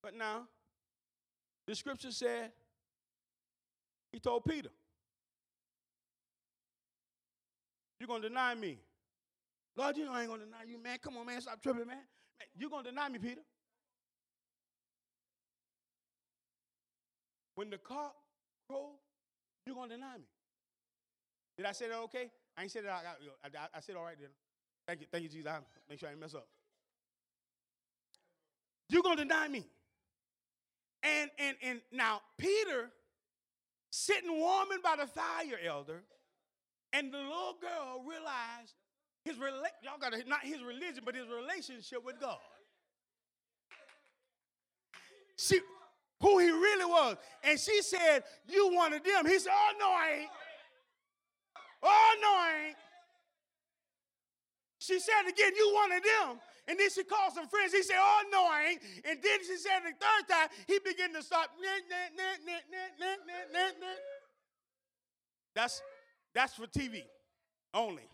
But 0.00 0.14
now 0.14 0.46
the 1.66 1.74
scripture 1.74 2.12
said 2.12 2.52
he 4.12 4.20
told 4.20 4.44
peter 4.44 4.70
You're 7.98 8.06
going 8.06 8.22
to 8.22 8.28
deny 8.28 8.54
me. 8.54 8.78
Lord, 9.76 9.96
you 9.96 10.04
know 10.04 10.12
I 10.12 10.20
ain't 10.20 10.28
going 10.28 10.40
to 10.40 10.46
deny 10.46 10.64
you, 10.68 10.82
man. 10.82 10.98
Come 11.02 11.16
on, 11.16 11.26
man. 11.26 11.40
Stop 11.40 11.62
tripping, 11.62 11.86
man. 11.86 11.96
man 11.96 11.98
you're 12.56 12.70
going 12.70 12.84
to 12.84 12.90
deny 12.90 13.08
me, 13.08 13.18
Peter. 13.18 13.40
When 17.54 17.70
the 17.70 17.78
cock 17.78 18.14
crow, 18.68 18.90
you're 19.66 19.74
going 19.74 19.90
to 19.90 19.96
deny 19.96 20.16
me. 20.16 20.24
Did 21.56 21.66
I 21.66 21.72
say 21.72 21.88
that 21.88 21.98
okay? 21.98 22.30
I 22.56 22.62
ain't 22.62 22.70
said 22.70 22.84
that. 22.84 22.90
I, 22.90 23.46
I, 23.46 23.66
I 23.74 23.80
said 23.80 23.96
all 23.96 24.04
right 24.04 24.16
then. 24.18 24.30
Thank 24.86 25.00
you, 25.00 25.06
thank 25.10 25.24
you, 25.24 25.28
Jesus. 25.28 25.50
I'll 25.50 25.64
make 25.88 25.98
sure 25.98 26.08
I 26.08 26.14
mess 26.14 26.34
up. 26.34 26.46
You're 28.88 29.02
going 29.02 29.16
to 29.16 29.24
deny 29.24 29.48
me. 29.48 29.66
And, 31.02 31.30
and, 31.38 31.56
and 31.62 31.80
now, 31.92 32.20
Peter, 32.38 32.90
sitting 33.90 34.38
warming 34.38 34.78
by 34.82 34.96
the 34.96 35.06
fire, 35.06 35.58
elder, 35.64 36.02
and 36.92 37.12
the 37.12 37.18
little 37.18 37.56
girl 37.60 38.02
realized 38.08 38.74
his 39.24 39.36
rela- 39.36 39.74
y'all 39.82 39.98
got 40.00 40.12
not 40.26 40.40
his 40.42 40.62
religion, 40.62 41.02
but 41.04 41.14
his 41.14 41.26
relationship 41.28 42.04
with 42.04 42.20
God. 42.20 42.38
She, 45.36 45.60
who 46.20 46.38
he 46.38 46.50
really 46.50 46.86
was, 46.86 47.16
and 47.44 47.58
she 47.58 47.82
said, 47.82 48.24
"You 48.48 48.72
wanted 48.74 49.04
them." 49.04 49.26
He 49.26 49.38
said, 49.38 49.52
"Oh 49.54 49.72
no, 49.78 49.90
I 49.90 50.18
ain't. 50.20 50.30
Oh 51.82 52.16
no, 52.22 52.28
I 52.28 52.66
ain't." 52.68 52.76
She 54.78 54.98
said 54.98 55.22
again, 55.28 55.52
"You 55.56 55.72
wanted 55.74 56.02
them." 56.04 56.40
And 56.68 56.78
then 56.78 56.90
she 56.90 57.02
called 57.02 57.32
some 57.32 57.48
friends. 57.48 57.72
He 57.72 57.82
said, 57.82 57.96
Oh, 57.98 58.22
no, 58.30 58.44
I 58.44 58.72
ain't. 58.72 58.82
And 59.08 59.18
then 59.22 59.38
she 59.40 59.56
said 59.56 59.80
the 59.84 59.96
third 59.96 60.28
time, 60.28 60.48
he 60.66 60.78
began 60.84 61.14
to 61.14 61.22
start. 61.22 61.48
That's, 65.54 65.80
that's 66.34 66.54
for 66.54 66.66
TV 66.66 67.02
only. 67.74 68.08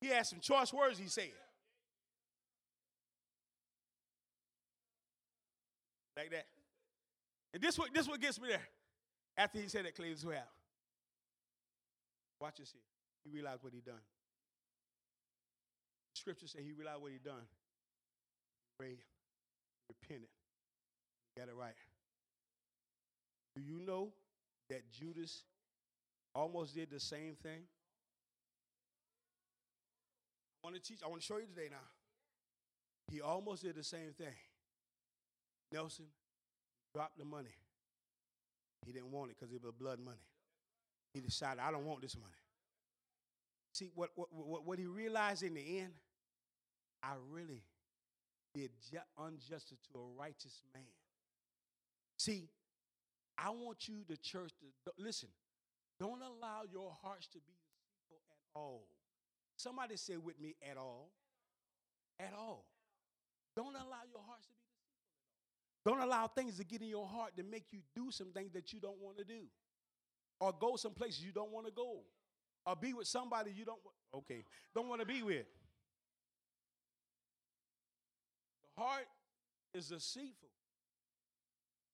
He 0.00 0.08
had 0.08 0.26
some 0.26 0.40
choice 0.40 0.72
words 0.72 0.98
he 0.98 1.08
said. 1.08 1.30
Like 6.16 6.30
that. 6.30 6.46
And 7.52 7.62
this 7.62 7.78
what 7.78 7.92
this 7.94 8.06
what 8.06 8.20
gets 8.20 8.40
me 8.40 8.48
there. 8.48 8.68
After 9.36 9.58
he 9.58 9.68
said 9.68 9.84
that, 9.84 9.96
Clay, 9.96 10.14
what 10.22 10.36
Watch 12.40 12.56
this 12.58 12.72
here. 12.72 12.82
He 13.24 13.30
realized 13.30 13.62
what 13.62 13.72
he 13.72 13.80
done. 13.80 14.02
Scripture 16.14 16.46
said 16.46 16.62
he 16.62 16.72
realized 16.72 17.00
what 17.00 17.10
he 17.10 17.18
done. 17.18 17.46
Prayed, 18.78 18.98
repented, 19.88 20.28
got 21.36 21.48
it 21.48 21.54
right. 21.56 21.74
Do 23.56 23.62
you 23.62 23.78
know 23.80 24.12
that 24.68 24.90
Judas 24.90 25.44
almost 26.34 26.74
did 26.74 26.90
the 26.90 27.00
same 27.00 27.36
thing? 27.42 27.62
I 30.62 30.66
want 30.66 30.76
to 30.76 30.82
teach, 30.82 31.00
I 31.04 31.08
want 31.08 31.20
to 31.20 31.26
show 31.26 31.36
you 31.36 31.46
today 31.46 31.68
now. 31.70 31.76
He 33.10 33.20
almost 33.20 33.62
did 33.62 33.76
the 33.76 33.84
same 33.84 34.12
thing. 34.16 34.34
Nelson 35.72 36.06
dropped 36.94 37.18
the 37.18 37.24
money. 37.24 37.54
He 38.86 38.92
didn't 38.92 39.10
want 39.10 39.30
it 39.30 39.36
because 39.38 39.52
it 39.52 39.62
was 39.62 39.72
blood 39.78 39.98
money. 39.98 40.16
He 41.12 41.20
decided, 41.20 41.60
I 41.60 41.70
don't 41.70 41.84
want 41.84 42.02
this 42.02 42.16
money. 42.16 42.32
See, 43.72 43.90
what, 43.94 44.10
what, 44.14 44.28
what, 44.32 44.64
what 44.64 44.78
he 44.78 44.86
realized 44.86 45.42
in 45.42 45.54
the 45.54 45.80
end, 45.80 45.92
I 47.02 47.14
really 47.30 47.62
did 48.54 48.70
unjustice 49.18 49.80
to 49.92 49.98
a 49.98 50.18
righteous 50.18 50.62
man. 50.74 50.84
See, 52.18 52.48
I 53.38 53.50
want 53.50 53.88
you, 53.88 54.04
the 54.08 54.16
church, 54.16 54.52
to 54.84 54.92
listen. 54.98 55.28
Don't 55.98 56.20
allow 56.20 56.62
your 56.70 56.92
hearts 57.02 57.26
to 57.28 57.38
be 57.38 57.52
deceitful 57.52 58.18
at 58.30 58.58
all. 58.58 58.86
Somebody 59.56 59.96
say 59.96 60.16
with 60.16 60.40
me, 60.40 60.54
at 60.68 60.76
all. 60.76 61.10
At 62.18 62.32
all. 62.36 62.64
Don't 63.56 63.74
allow 63.74 64.02
your 64.10 64.22
hearts 64.26 64.46
to 64.46 64.52
be 64.52 64.64
deceitful 65.84 65.92
Don't 65.92 66.00
allow 66.00 66.26
things 66.26 66.58
to 66.58 66.64
get 66.64 66.82
in 66.82 66.88
your 66.88 67.06
heart 67.06 67.36
to 67.36 67.42
make 67.42 67.66
you 67.72 67.80
do 67.94 68.10
some 68.10 68.32
things 68.32 68.52
that 68.52 68.72
you 68.72 68.80
don't 68.80 69.00
want 69.00 69.18
to 69.18 69.24
do. 69.24 69.42
Or 70.40 70.52
go 70.52 70.76
some 70.76 70.92
places 70.92 71.24
you 71.24 71.32
don't 71.32 71.52
want 71.52 71.66
to 71.66 71.72
go. 71.72 72.00
Or 72.66 72.74
be 72.76 72.92
with 72.94 73.06
somebody 73.06 73.52
you 73.56 73.64
don't 73.64 73.80
okay, 74.14 74.44
don't 74.74 74.88
want 74.88 75.00
to 75.00 75.06
be 75.06 75.22
with. 75.22 75.46
The 78.76 78.82
heart 78.82 79.06
is 79.74 79.88
deceitful. 79.88 80.48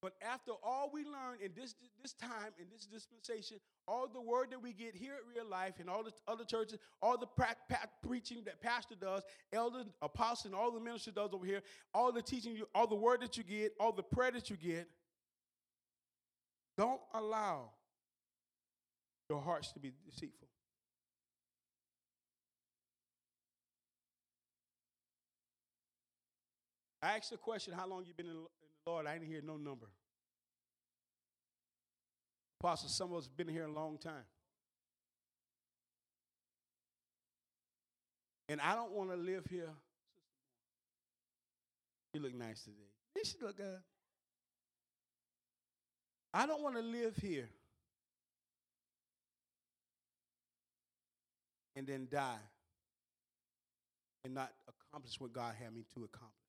But 0.03 0.15
after 0.23 0.53
all 0.63 0.91
we 0.93 1.05
learn 1.05 1.39
in 1.45 1.51
this, 1.55 1.75
this 2.01 2.15
time, 2.15 2.53
in 2.59 2.67
this 2.73 2.87
dispensation, 2.87 3.59
all 3.87 4.09
the 4.09 4.21
word 4.21 4.51
that 4.51 4.63
we 4.63 4.73
get 4.73 4.95
here 4.95 5.13
at 5.13 5.21
Real 5.29 5.49
Life 5.49 5.75
and 5.79 5.91
all 5.91 6.03
the 6.03 6.13
other 6.27 6.45
churches, 6.45 6.79
all 7.03 7.19
the 7.19 7.27
pra- 7.27 7.57
pa- 7.69 7.85
preaching 8.07 8.39
that 8.47 8.63
pastor 8.63 8.95
does, 8.99 9.23
elder, 9.53 9.85
apostle, 10.01 10.49
and 10.49 10.55
all 10.55 10.73
the 10.73 10.81
minister 10.81 11.11
does 11.11 11.31
over 11.35 11.45
here, 11.45 11.63
all 11.93 12.13
the 12.13 12.23
teaching, 12.23 12.57
you, 12.57 12.67
all 12.75 12.87
the 12.87 12.95
word 12.95 13.21
that 13.21 13.37
you 13.37 13.43
get, 13.43 13.73
all 13.79 13.93
the 13.93 14.03
prayer 14.03 14.31
that 14.31 14.49
you 14.49 14.57
get, 14.57 14.89
don't 16.79 17.01
allow 17.13 17.71
your 19.29 19.41
hearts 19.41 19.71
to 19.73 19.81
be 19.81 19.93
deceitful. 20.07 20.49
I 27.03 27.17
asked 27.17 27.31
the 27.31 27.37
question, 27.37 27.75
how 27.75 27.87
long 27.87 28.05
you 28.07 28.15
been 28.15 28.27
in 28.27 28.37
Lord? 28.87 29.07
I 29.07 29.15
didn't 29.15 29.29
hear 29.29 29.43
no 29.45 29.57
number. 29.57 29.87
Apostle, 32.61 32.89
some 32.89 33.13
of 33.13 33.19
us 33.19 33.29
been 33.29 33.49
here 33.49 33.65
a 33.65 33.73
long 33.73 33.99
time. 33.99 34.25
And 38.49 38.61
I 38.61 38.75
don't 38.75 38.93
want 38.93 39.11
to 39.11 39.17
live 39.17 39.47
here. 39.49 39.71
You 42.13 42.21
look 42.21 42.35
nice 42.35 42.65
today. 42.65 42.77
You 43.17 43.25
should 43.25 43.43
look 43.43 43.57
good. 43.57 43.79
I 46.35 46.47
don't 46.47 46.63
want 46.63 46.77
to 46.77 46.83
live 46.83 47.17
here 47.17 47.49
and 51.77 51.87
then 51.87 52.09
die 52.11 52.37
and 54.25 54.35
not 54.35 54.53
accomplish 54.69 55.21
what 55.21 55.33
God 55.33 55.55
had 55.59 55.73
me 55.75 55.85
to 55.95 56.05
accomplish. 56.05 56.40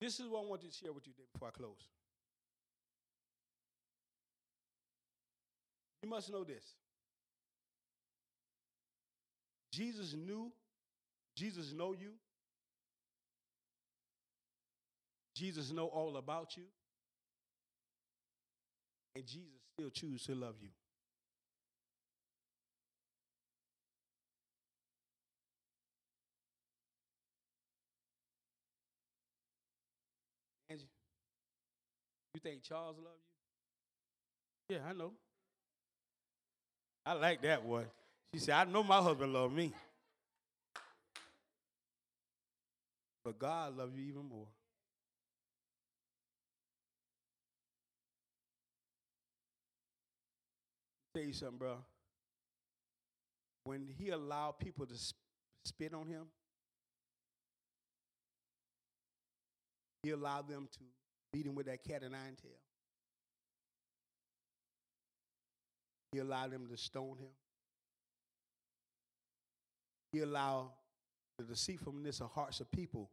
This 0.00 0.20
is 0.20 0.28
what 0.28 0.44
I 0.44 0.46
want 0.46 0.60
to 0.62 0.70
share 0.70 0.92
with 0.92 1.06
you 1.06 1.12
today 1.12 1.26
before 1.32 1.48
I 1.48 1.50
close. 1.50 1.86
You 6.02 6.08
must 6.08 6.30
know 6.30 6.44
this. 6.44 6.64
Jesus 9.72 10.14
knew, 10.14 10.52
Jesus 11.36 11.72
know 11.72 11.92
you. 11.92 12.12
Jesus 15.34 15.70
know 15.70 15.86
all 15.86 16.16
about 16.16 16.56
you. 16.56 16.64
And 19.14 19.26
Jesus 19.26 19.48
still 19.74 19.90
choose 19.90 20.22
to 20.24 20.34
love 20.34 20.56
you. 20.60 20.70
You 32.34 32.40
think 32.40 32.62
Charles 32.62 32.96
love 32.96 33.14
you? 34.68 34.76
Yeah, 34.76 34.82
I 34.88 34.92
know. 34.92 35.12
I 37.04 37.14
like 37.14 37.42
that 37.42 37.64
one. 37.64 37.86
She 38.34 38.40
said, 38.40 38.54
I 38.54 38.64
know 38.64 38.82
my 38.82 39.00
husband 39.00 39.32
love 39.32 39.52
me. 39.52 39.72
But 43.24 43.38
God 43.38 43.76
loves 43.76 43.96
you 43.96 44.04
even 44.04 44.28
more. 44.28 44.46
Tell 51.14 51.24
you 51.24 51.32
something, 51.32 51.58
bro. 51.58 51.76
When 53.64 53.88
he 53.98 54.10
allowed 54.10 54.58
people 54.58 54.86
to 54.86 54.94
spit 55.64 55.94
on 55.94 56.06
him, 56.06 56.26
He 60.02 60.10
allowed 60.10 60.48
them 60.48 60.68
to 60.72 60.78
beat 61.32 61.46
him 61.46 61.54
with 61.54 61.66
that 61.66 61.82
cat-o'-nine-tail. 61.82 62.58
He 66.12 66.18
allowed 66.18 66.52
them 66.52 66.66
to 66.68 66.76
stone 66.76 67.18
him. 67.18 67.30
He 70.12 70.20
allowed 70.20 70.70
the 71.38 71.44
deceitfulness 71.44 72.20
of 72.20 72.30
hearts 72.30 72.60
of 72.60 72.70
people. 72.72 73.10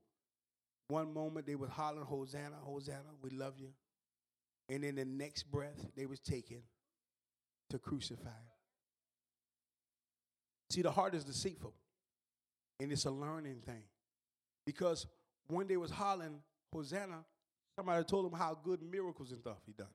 One 0.87 1.13
moment 1.13 1.45
they 1.45 1.55
were 1.55 1.67
hollering, 1.67 2.05
Hosanna, 2.05 2.55
Hosanna, 2.63 2.99
we 3.21 3.31
love 3.31 3.55
you. 3.59 3.69
And 4.69 4.83
in 4.83 4.95
the 4.95 5.05
next 5.05 5.43
breath, 5.51 5.85
they 5.95 6.05
was 6.05 6.19
taken 6.19 6.61
to 7.69 7.79
crucify 7.79 8.29
him. 8.29 8.53
See, 10.69 10.81
the 10.81 10.91
heart 10.91 11.13
is 11.15 11.23
deceitful. 11.23 11.73
And 12.79 12.91
it's 12.91 13.05
a 13.05 13.11
learning 13.11 13.61
thing. 13.65 13.83
Because 14.65 15.05
when 15.47 15.67
they 15.67 15.77
was 15.77 15.91
hollering, 15.91 16.39
Hosanna, 16.73 17.23
Somebody 17.77 18.03
told 18.05 18.31
him 18.31 18.37
how 18.37 18.57
good 18.63 18.81
miracles 18.81 19.31
and 19.31 19.39
stuff 19.39 19.57
he 19.65 19.73
done. 19.73 19.87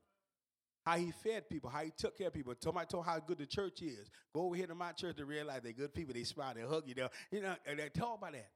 How 0.85 0.97
he 0.97 1.13
fed 1.13 1.49
people, 1.49 1.71
how 1.71 1.81
he 1.81 1.93
took 1.97 2.17
care 2.17 2.29
of 2.29 2.33
people. 2.33 2.55
Somebody 2.59 2.87
told 2.87 3.05
how 3.05 3.19
good 3.19 3.39
the 3.39 3.47
church 3.47 3.83
is. 3.83 4.11
Go 4.35 4.43
over 4.47 4.55
here 4.55 4.67
to 4.67 4.75
my 4.75 4.93
church 4.93 5.17
to 5.17 5.25
realize 5.25 5.61
they're 5.63 5.73
good 5.73 5.95
people. 5.95 6.15
They 6.15 6.25
smile, 6.25 6.55
they 6.55 6.63
hug 6.63 6.85
you. 6.87 6.95
They, 6.95 7.07
you 7.33 7.43
know, 7.43 7.55
and 7.67 7.79
they 7.79 7.89
talk 7.89 8.19
about 8.19 8.33
that. 8.33 8.51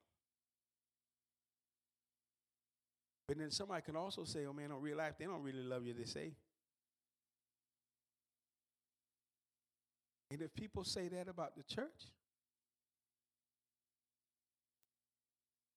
But 3.26 3.38
then 3.38 3.50
somebody 3.50 3.82
can 3.82 3.96
also 3.96 4.24
say, 4.24 4.44
oh 4.46 4.52
man, 4.52 4.70
in 4.70 4.80
real 4.80 4.98
life, 4.98 5.14
they 5.18 5.24
don't 5.24 5.42
really 5.42 5.62
love 5.62 5.86
you, 5.86 5.94
they 5.94 6.04
say. 6.04 6.32
And 10.30 10.42
if 10.42 10.54
people 10.54 10.84
say 10.84 11.08
that 11.08 11.28
about 11.28 11.56
the 11.56 11.62
church, 11.62 12.10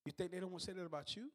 you 0.05 0.11
think 0.11 0.31
they 0.31 0.39
don't 0.39 0.51
want 0.51 0.61
to 0.61 0.65
say 0.65 0.73
that 0.73 0.85
about 0.85 1.15
you? 1.15 1.29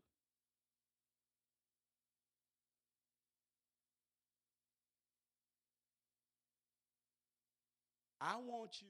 I 8.23 8.37
want 8.37 8.81
you 8.81 8.89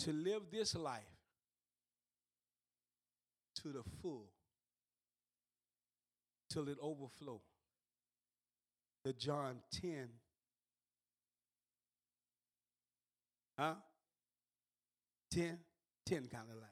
to 0.00 0.12
live 0.12 0.42
this 0.50 0.74
life 0.74 1.02
to 3.62 3.68
the 3.68 3.82
full 4.02 4.26
till 6.50 6.68
it 6.68 6.76
overflow. 6.82 7.40
The 9.04 9.12
John 9.12 9.60
10. 9.80 10.08
Huh? 13.56 13.74
10, 15.32 15.58
10 16.06 16.26
kind 16.26 16.44
of 16.50 16.56
life. 16.56 16.70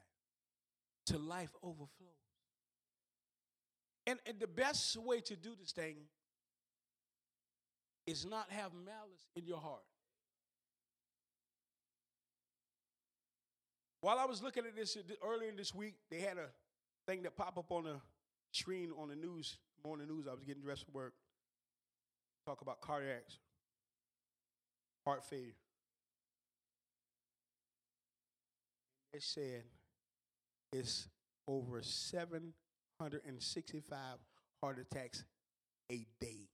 To 1.07 1.17
life 1.17 1.55
overflows. 1.63 2.09
And, 4.05 4.19
and 4.25 4.39
the 4.39 4.47
best 4.47 4.97
way 4.97 5.21
to 5.21 5.35
do 5.35 5.51
this 5.57 5.71
thing 5.71 5.95
is 8.05 8.25
not 8.25 8.51
have 8.51 8.71
malice 8.73 9.29
in 9.35 9.45
your 9.45 9.59
heart. 9.59 9.83
While 14.01 14.17
I 14.17 14.25
was 14.25 14.41
looking 14.41 14.65
at 14.65 14.75
this 14.75 14.97
uh, 14.97 15.01
earlier 15.27 15.51
this 15.55 15.75
week, 15.75 15.95
they 16.09 16.19
had 16.19 16.37
a 16.37 16.47
thing 17.05 17.21
that 17.23 17.35
popped 17.35 17.57
up 17.57 17.69
on 17.71 17.83
the 17.83 17.99
screen 18.51 18.91
on 18.97 19.09
the 19.09 19.15
news, 19.15 19.57
morning 19.83 20.07
news. 20.07 20.25
I 20.27 20.33
was 20.33 20.45
getting 20.45 20.61
dressed 20.61 20.85
for 20.85 20.91
work. 20.91 21.13
Talk 22.45 22.61
about 22.61 22.79
cardiacs, 22.81 23.39
heart 25.05 25.25
failure. 25.25 25.55
They 29.11 29.19
said 29.19 29.63
it's 30.71 31.09
over 31.47 31.81
765 31.81 33.97
heart 34.61 34.77
attacks 34.79 35.25
a 35.91 36.05
day. 36.21 36.47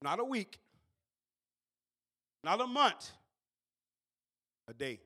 Not 0.00 0.20
a 0.20 0.24
week, 0.24 0.60
not 2.44 2.60
a 2.60 2.66
month, 2.66 3.10
a 4.68 4.74
day. 4.74 5.00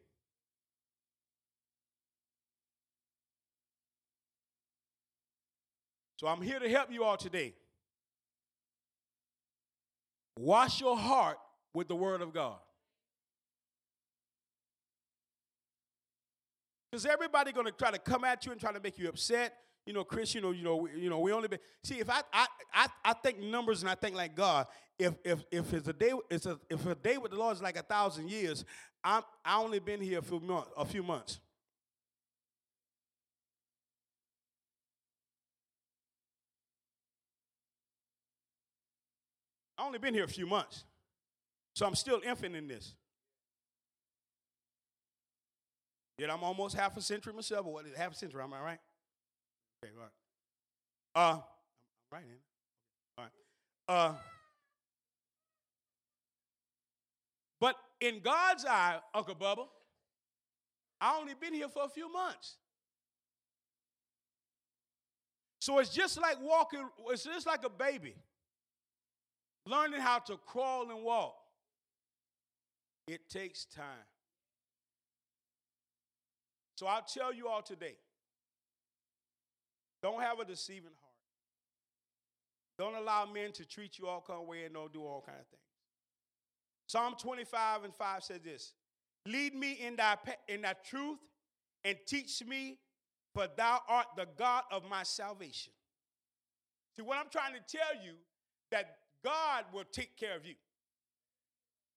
So 6.16 6.26
I'm 6.26 6.42
here 6.42 6.58
to 6.58 6.68
help 6.68 6.92
you 6.92 7.02
all 7.02 7.16
today. 7.16 7.54
Wash 10.36 10.80
your 10.80 10.96
heart 10.96 11.38
with 11.72 11.88
the 11.88 11.96
Word 11.96 12.20
of 12.20 12.34
God. 12.34 12.58
Because 16.90 17.06
everybody 17.06 17.52
going 17.52 17.66
to 17.66 17.72
try 17.72 17.90
to 17.90 17.98
come 17.98 18.24
at 18.24 18.44
you 18.44 18.52
and 18.52 18.60
try 18.60 18.72
to 18.72 18.80
make 18.80 18.98
you 18.98 19.08
upset. 19.08 19.54
You 19.86 19.94
know, 19.94 20.04
Chris, 20.04 20.34
you 20.34 20.40
know, 20.40 20.50
you 20.50 20.62
know, 20.62 20.88
you 20.94 21.08
know, 21.08 21.20
we 21.20 21.32
only 21.32 21.48
been 21.48 21.58
see 21.82 22.00
if 22.00 22.10
I, 22.10 22.20
I 22.32 22.46
I 22.74 22.86
I 23.04 23.12
think 23.14 23.38
numbers 23.38 23.82
and 23.82 23.90
I 23.90 23.94
think 23.94 24.14
like 24.14 24.34
God. 24.34 24.66
If 25.00 25.14
if 25.24 25.44
if 25.50 25.72
it's 25.72 25.88
a 25.88 25.94
day 25.94 26.12
it's 26.30 26.44
a 26.44 26.60
if 26.68 26.84
a 26.84 26.94
day 26.94 27.16
with 27.16 27.30
the 27.30 27.38
Lord 27.38 27.56
is 27.56 27.62
like 27.62 27.78
a 27.78 27.82
thousand 27.82 28.28
years, 28.30 28.66
I'm 29.02 29.22
I 29.42 29.58
only 29.58 29.78
been 29.78 30.00
here 30.00 30.18
a 30.18 30.22
few 30.22 30.40
months 30.40 30.68
a 30.76 30.84
few 30.84 31.02
months. 31.02 31.40
I 39.78 39.86
only 39.86 39.98
been 39.98 40.12
here 40.12 40.24
a 40.24 40.28
few 40.28 40.46
months. 40.46 40.84
So 41.74 41.86
I'm 41.86 41.94
still 41.94 42.20
infant 42.22 42.54
in 42.54 42.68
this. 42.68 42.94
Yet 46.18 46.30
I'm 46.30 46.44
almost 46.44 46.76
half 46.76 46.94
a 46.98 47.00
century 47.00 47.32
myself, 47.32 47.64
or 47.64 47.72
what 47.72 47.86
is 47.86 47.96
half 47.96 48.12
a 48.12 48.14
century, 48.14 48.42
am 48.42 48.52
I 48.52 48.60
right? 48.60 48.78
Okay, 49.82 49.94
right. 49.98 50.10
Uh, 51.14 51.38
I'm 51.38 51.42
right 52.12 52.24
in. 52.24 52.36
All 53.16 53.24
right. 53.24 53.32
Uh, 53.88 54.14
but 57.58 57.76
in 58.00 58.20
God's 58.20 58.64
eye, 58.64 58.98
Uncle 59.14 59.34
Bubba, 59.34 59.66
I 61.00 61.18
only 61.18 61.34
been 61.34 61.54
here 61.54 61.68
for 61.68 61.84
a 61.84 61.88
few 61.88 62.12
months. 62.12 62.56
So 65.60 65.78
it's 65.78 65.90
just 65.90 66.20
like 66.20 66.36
walking, 66.42 66.88
it's 67.08 67.24
just 67.24 67.46
like 67.46 67.64
a 67.64 67.70
baby 67.70 68.14
learning 69.66 70.00
how 70.00 70.18
to 70.18 70.36
crawl 70.46 70.90
and 70.90 71.04
walk. 71.04 71.36
It 73.06 73.28
takes 73.28 73.66
time. 73.66 73.84
So 76.76 76.86
I'll 76.86 77.02
tell 77.02 77.32
you 77.32 77.48
all 77.48 77.62
today 77.62 77.96
don't 80.02 80.22
have 80.22 80.40
a 80.40 80.46
deceiving 80.46 80.84
heart. 80.84 81.10
Don't 82.78 82.94
allow 82.94 83.26
men 83.26 83.52
to 83.52 83.66
treat 83.66 83.98
you 83.98 84.06
all 84.06 84.24
kind 84.26 84.40
of 84.40 84.48
way 84.48 84.64
and 84.64 84.72
don't 84.72 84.90
do 84.90 85.02
all 85.02 85.22
kind 85.26 85.38
of 85.38 85.46
things. 85.48 85.59
Psalm 86.90 87.14
25 87.16 87.84
and 87.84 87.94
5 87.94 88.24
says 88.24 88.40
this 88.42 88.72
Lead 89.24 89.54
me 89.54 89.78
in 89.80 89.94
thy, 89.94 90.16
in 90.48 90.62
thy 90.62 90.74
truth 90.84 91.18
and 91.84 91.96
teach 92.04 92.44
me, 92.44 92.78
for 93.32 93.46
thou 93.56 93.78
art 93.88 94.06
the 94.16 94.26
God 94.36 94.64
of 94.72 94.82
my 94.90 95.04
salvation. 95.04 95.72
See, 96.96 97.02
what 97.02 97.18
I'm 97.18 97.30
trying 97.30 97.52
to 97.52 97.60
tell 97.76 98.04
you, 98.04 98.14
that 98.72 98.96
God 99.24 99.66
will 99.72 99.84
take 99.92 100.16
care 100.16 100.34
of 100.34 100.44
you. 100.44 100.54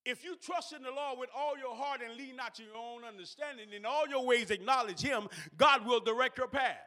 If 0.05 0.23
you 0.23 0.35
trust 0.35 0.73
in 0.73 0.83
the 0.83 0.91
Lord 0.91 1.17
with 1.17 1.29
all 1.35 1.57
your 1.57 1.75
heart 1.75 2.01
and 2.07 2.15
lean 2.15 2.35
not 2.35 2.53
to 2.55 2.63
your 2.63 2.75
own 2.75 3.03
understanding, 3.03 3.69
in 3.75 3.85
all 3.85 4.07
your 4.07 4.23
ways 4.23 4.51
acknowledge 4.51 5.01
Him, 5.01 5.27
God 5.57 5.87
will 5.87 6.01
direct 6.01 6.37
your 6.37 6.47
path. 6.47 6.77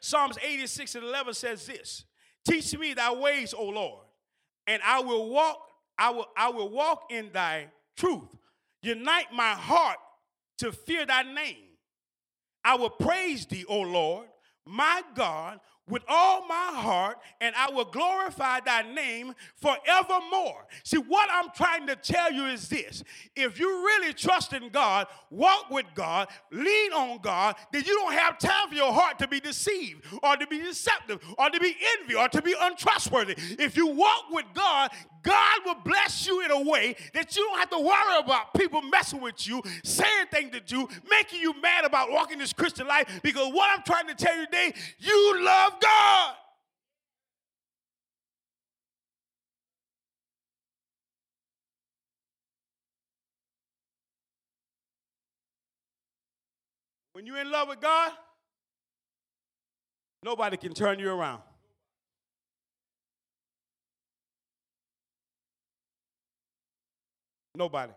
Psalms 0.00 0.38
86 0.42 0.94
and 0.94 1.04
11 1.04 1.34
says 1.34 1.66
this 1.66 2.06
Teach 2.48 2.78
me 2.78 2.94
thy 2.94 3.12
ways, 3.12 3.52
O 3.52 3.66
Lord, 3.66 4.06
and 4.66 4.80
I 4.82 5.00
will 5.00 5.28
walk, 5.28 5.58
I 5.98 6.10
will, 6.10 6.26
I 6.36 6.48
will 6.50 6.70
walk 6.70 7.04
in 7.10 7.30
thy 7.32 7.68
truth. 7.96 8.28
Unite 8.82 9.32
my 9.32 9.52
heart 9.52 9.98
to 10.58 10.72
fear 10.72 11.06
thy 11.06 11.22
name. 11.22 11.56
I 12.64 12.76
will 12.76 12.90
praise 12.90 13.46
thee, 13.46 13.64
O 13.68 13.80
Lord, 13.80 14.26
my 14.66 15.02
God, 15.14 15.60
with 15.86 16.02
all 16.08 16.46
my 16.46 16.70
heart, 16.72 17.18
and 17.42 17.54
I 17.56 17.70
will 17.70 17.84
glorify 17.84 18.60
thy 18.60 18.82
name 18.82 19.34
forevermore. 19.56 20.66
See, 20.82 20.96
what 20.96 21.28
I'm 21.30 21.50
trying 21.54 21.86
to 21.88 21.96
tell 21.96 22.32
you 22.32 22.46
is 22.46 22.68
this 22.68 23.04
if 23.36 23.58
you 23.58 23.68
really 23.68 24.14
trust 24.14 24.54
in 24.54 24.70
God, 24.70 25.08
walk 25.30 25.68
with 25.70 25.84
God, 25.94 26.28
lean 26.50 26.92
on 26.94 27.18
God, 27.18 27.56
then 27.70 27.82
you 27.84 27.94
don't 27.98 28.14
have 28.14 28.38
time 28.38 28.68
for 28.70 28.74
your 28.74 28.94
heart 28.94 29.18
to 29.18 29.28
be 29.28 29.40
deceived 29.40 30.04
or 30.22 30.36
to 30.36 30.46
be 30.46 30.58
deceptive 30.58 31.20
or 31.36 31.50
to 31.50 31.60
be 31.60 31.76
envy 31.98 32.14
or 32.14 32.28
to 32.28 32.40
be 32.40 32.54
untrustworthy. 32.58 33.34
If 33.58 33.76
you 33.76 33.88
walk 33.88 34.30
with 34.30 34.46
God, 34.54 34.90
God 35.24 35.60
will 35.64 35.76
bless 35.84 36.26
you 36.26 36.44
in 36.44 36.50
a 36.50 36.60
way 36.60 36.94
that 37.14 37.34
you 37.34 37.42
don't 37.42 37.58
have 37.58 37.70
to 37.70 37.80
worry 37.80 38.18
about 38.18 38.54
people 38.54 38.82
messing 38.82 39.20
with 39.20 39.46
you, 39.48 39.62
saying 39.82 40.26
things 40.30 40.52
to 40.52 40.76
you, 40.76 40.88
making 41.10 41.40
you 41.40 41.60
mad 41.60 41.84
about 41.84 42.10
walking 42.10 42.38
this 42.38 42.52
Christian 42.52 42.86
life. 42.86 43.20
Because 43.22 43.52
what 43.52 43.68
I'm 43.76 43.82
trying 43.82 44.06
to 44.06 44.14
tell 44.14 44.36
you 44.36 44.44
today, 44.46 44.72
you 44.98 45.44
love 45.44 45.72
God. 45.80 46.34
When 57.14 57.26
you're 57.26 57.38
in 57.38 57.50
love 57.50 57.68
with 57.68 57.80
God, 57.80 58.12
nobody 60.22 60.56
can 60.56 60.74
turn 60.74 60.98
you 60.98 61.10
around. 61.10 61.40
Nobody. 67.54 67.92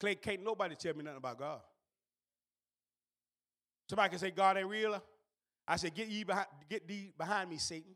Clay, 0.00 0.14
can't 0.16 0.42
nobody 0.44 0.74
tell 0.74 0.94
me 0.94 1.04
nothing 1.04 1.18
about 1.18 1.38
God. 1.38 1.60
Somebody 3.88 4.10
can 4.10 4.18
say 4.18 4.30
God 4.30 4.56
ain't 4.56 4.68
real. 4.68 5.02
I 5.66 5.76
said, 5.76 5.94
get 5.94 6.08
behind, 6.26 6.46
get 6.68 6.86
thee 6.86 7.12
behind 7.16 7.50
me, 7.50 7.58
Satan. 7.58 7.94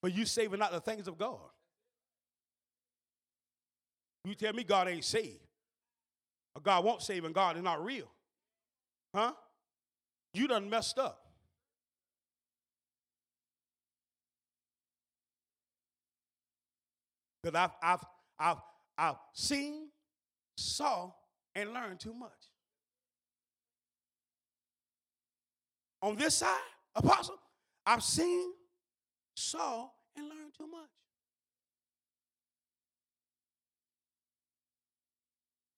But 0.00 0.14
you 0.14 0.24
saving 0.26 0.58
not 0.58 0.72
the 0.72 0.80
things 0.80 1.08
of 1.08 1.18
God. 1.18 1.38
You 4.24 4.34
tell 4.34 4.52
me 4.52 4.64
God 4.64 4.88
ain't 4.88 5.04
saved. 5.04 5.40
Or 6.54 6.62
God 6.62 6.84
won't 6.84 7.02
save 7.02 7.24
and 7.24 7.34
God 7.34 7.56
is 7.56 7.62
not 7.62 7.84
real. 7.84 8.10
Huh? 9.14 9.32
You 10.32 10.48
done 10.48 10.70
messed 10.70 10.98
up. 10.98 11.20
Because 17.42 17.58
I've, 17.58 17.70
I've, 17.82 18.04
I've, 18.38 18.56
I've 18.96 19.16
seen, 19.32 19.88
saw, 20.56 21.10
and 21.54 21.72
learned 21.72 22.00
too 22.00 22.14
much. 22.14 22.30
On 26.02 26.14
this 26.16 26.36
side, 26.36 26.58
apostle, 26.94 27.36
I've 27.86 28.02
seen, 28.02 28.52
saw, 29.34 29.88
and 30.16 30.28
learned 30.28 30.52
too 30.56 30.66
much. 30.66 30.90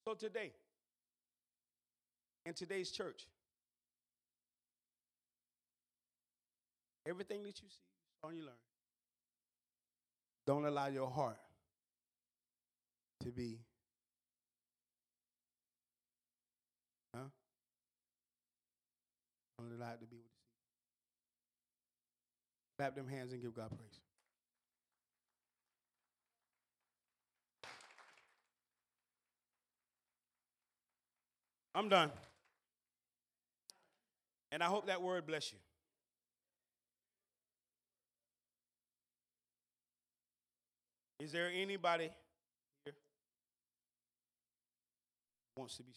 So 0.07 0.15
today, 0.15 0.53
in 2.45 2.55
today's 2.55 2.91
church, 2.91 3.27
everything 7.09 7.43
that 7.43 7.61
you 7.61 7.69
see, 7.69 7.83
saw, 8.21 8.29
and 8.29 8.39
you 8.39 8.45
learn, 8.45 8.55
don't 10.47 10.65
allow 10.65 10.87
your 10.87 11.11
heart 11.11 11.39
to 13.21 13.31
be, 13.31 13.59
huh? 17.15 17.23
Don't 19.59 19.73
it 19.73 20.01
to 20.01 20.07
be 20.07 20.17
you 20.17 20.23
see. 20.23 20.47
Clap 22.79 22.95
them 22.95 23.09
hands 23.09 23.33
and 23.33 23.43
give 23.43 23.55
God 23.55 23.71
praise. 23.71 24.01
I'm 31.75 31.91
done. 31.91 32.11
And 34.51 34.63
I 34.63 34.67
hope 34.67 34.87
that 34.87 35.03
word 35.03 35.27
bless 35.27 35.53
you. 35.53 35.59
Is 41.21 41.33
there 41.33 41.51
anybody 41.55 42.11
here 42.85 42.95
wants 45.57 45.77
to 45.79 45.83
be 45.83 45.93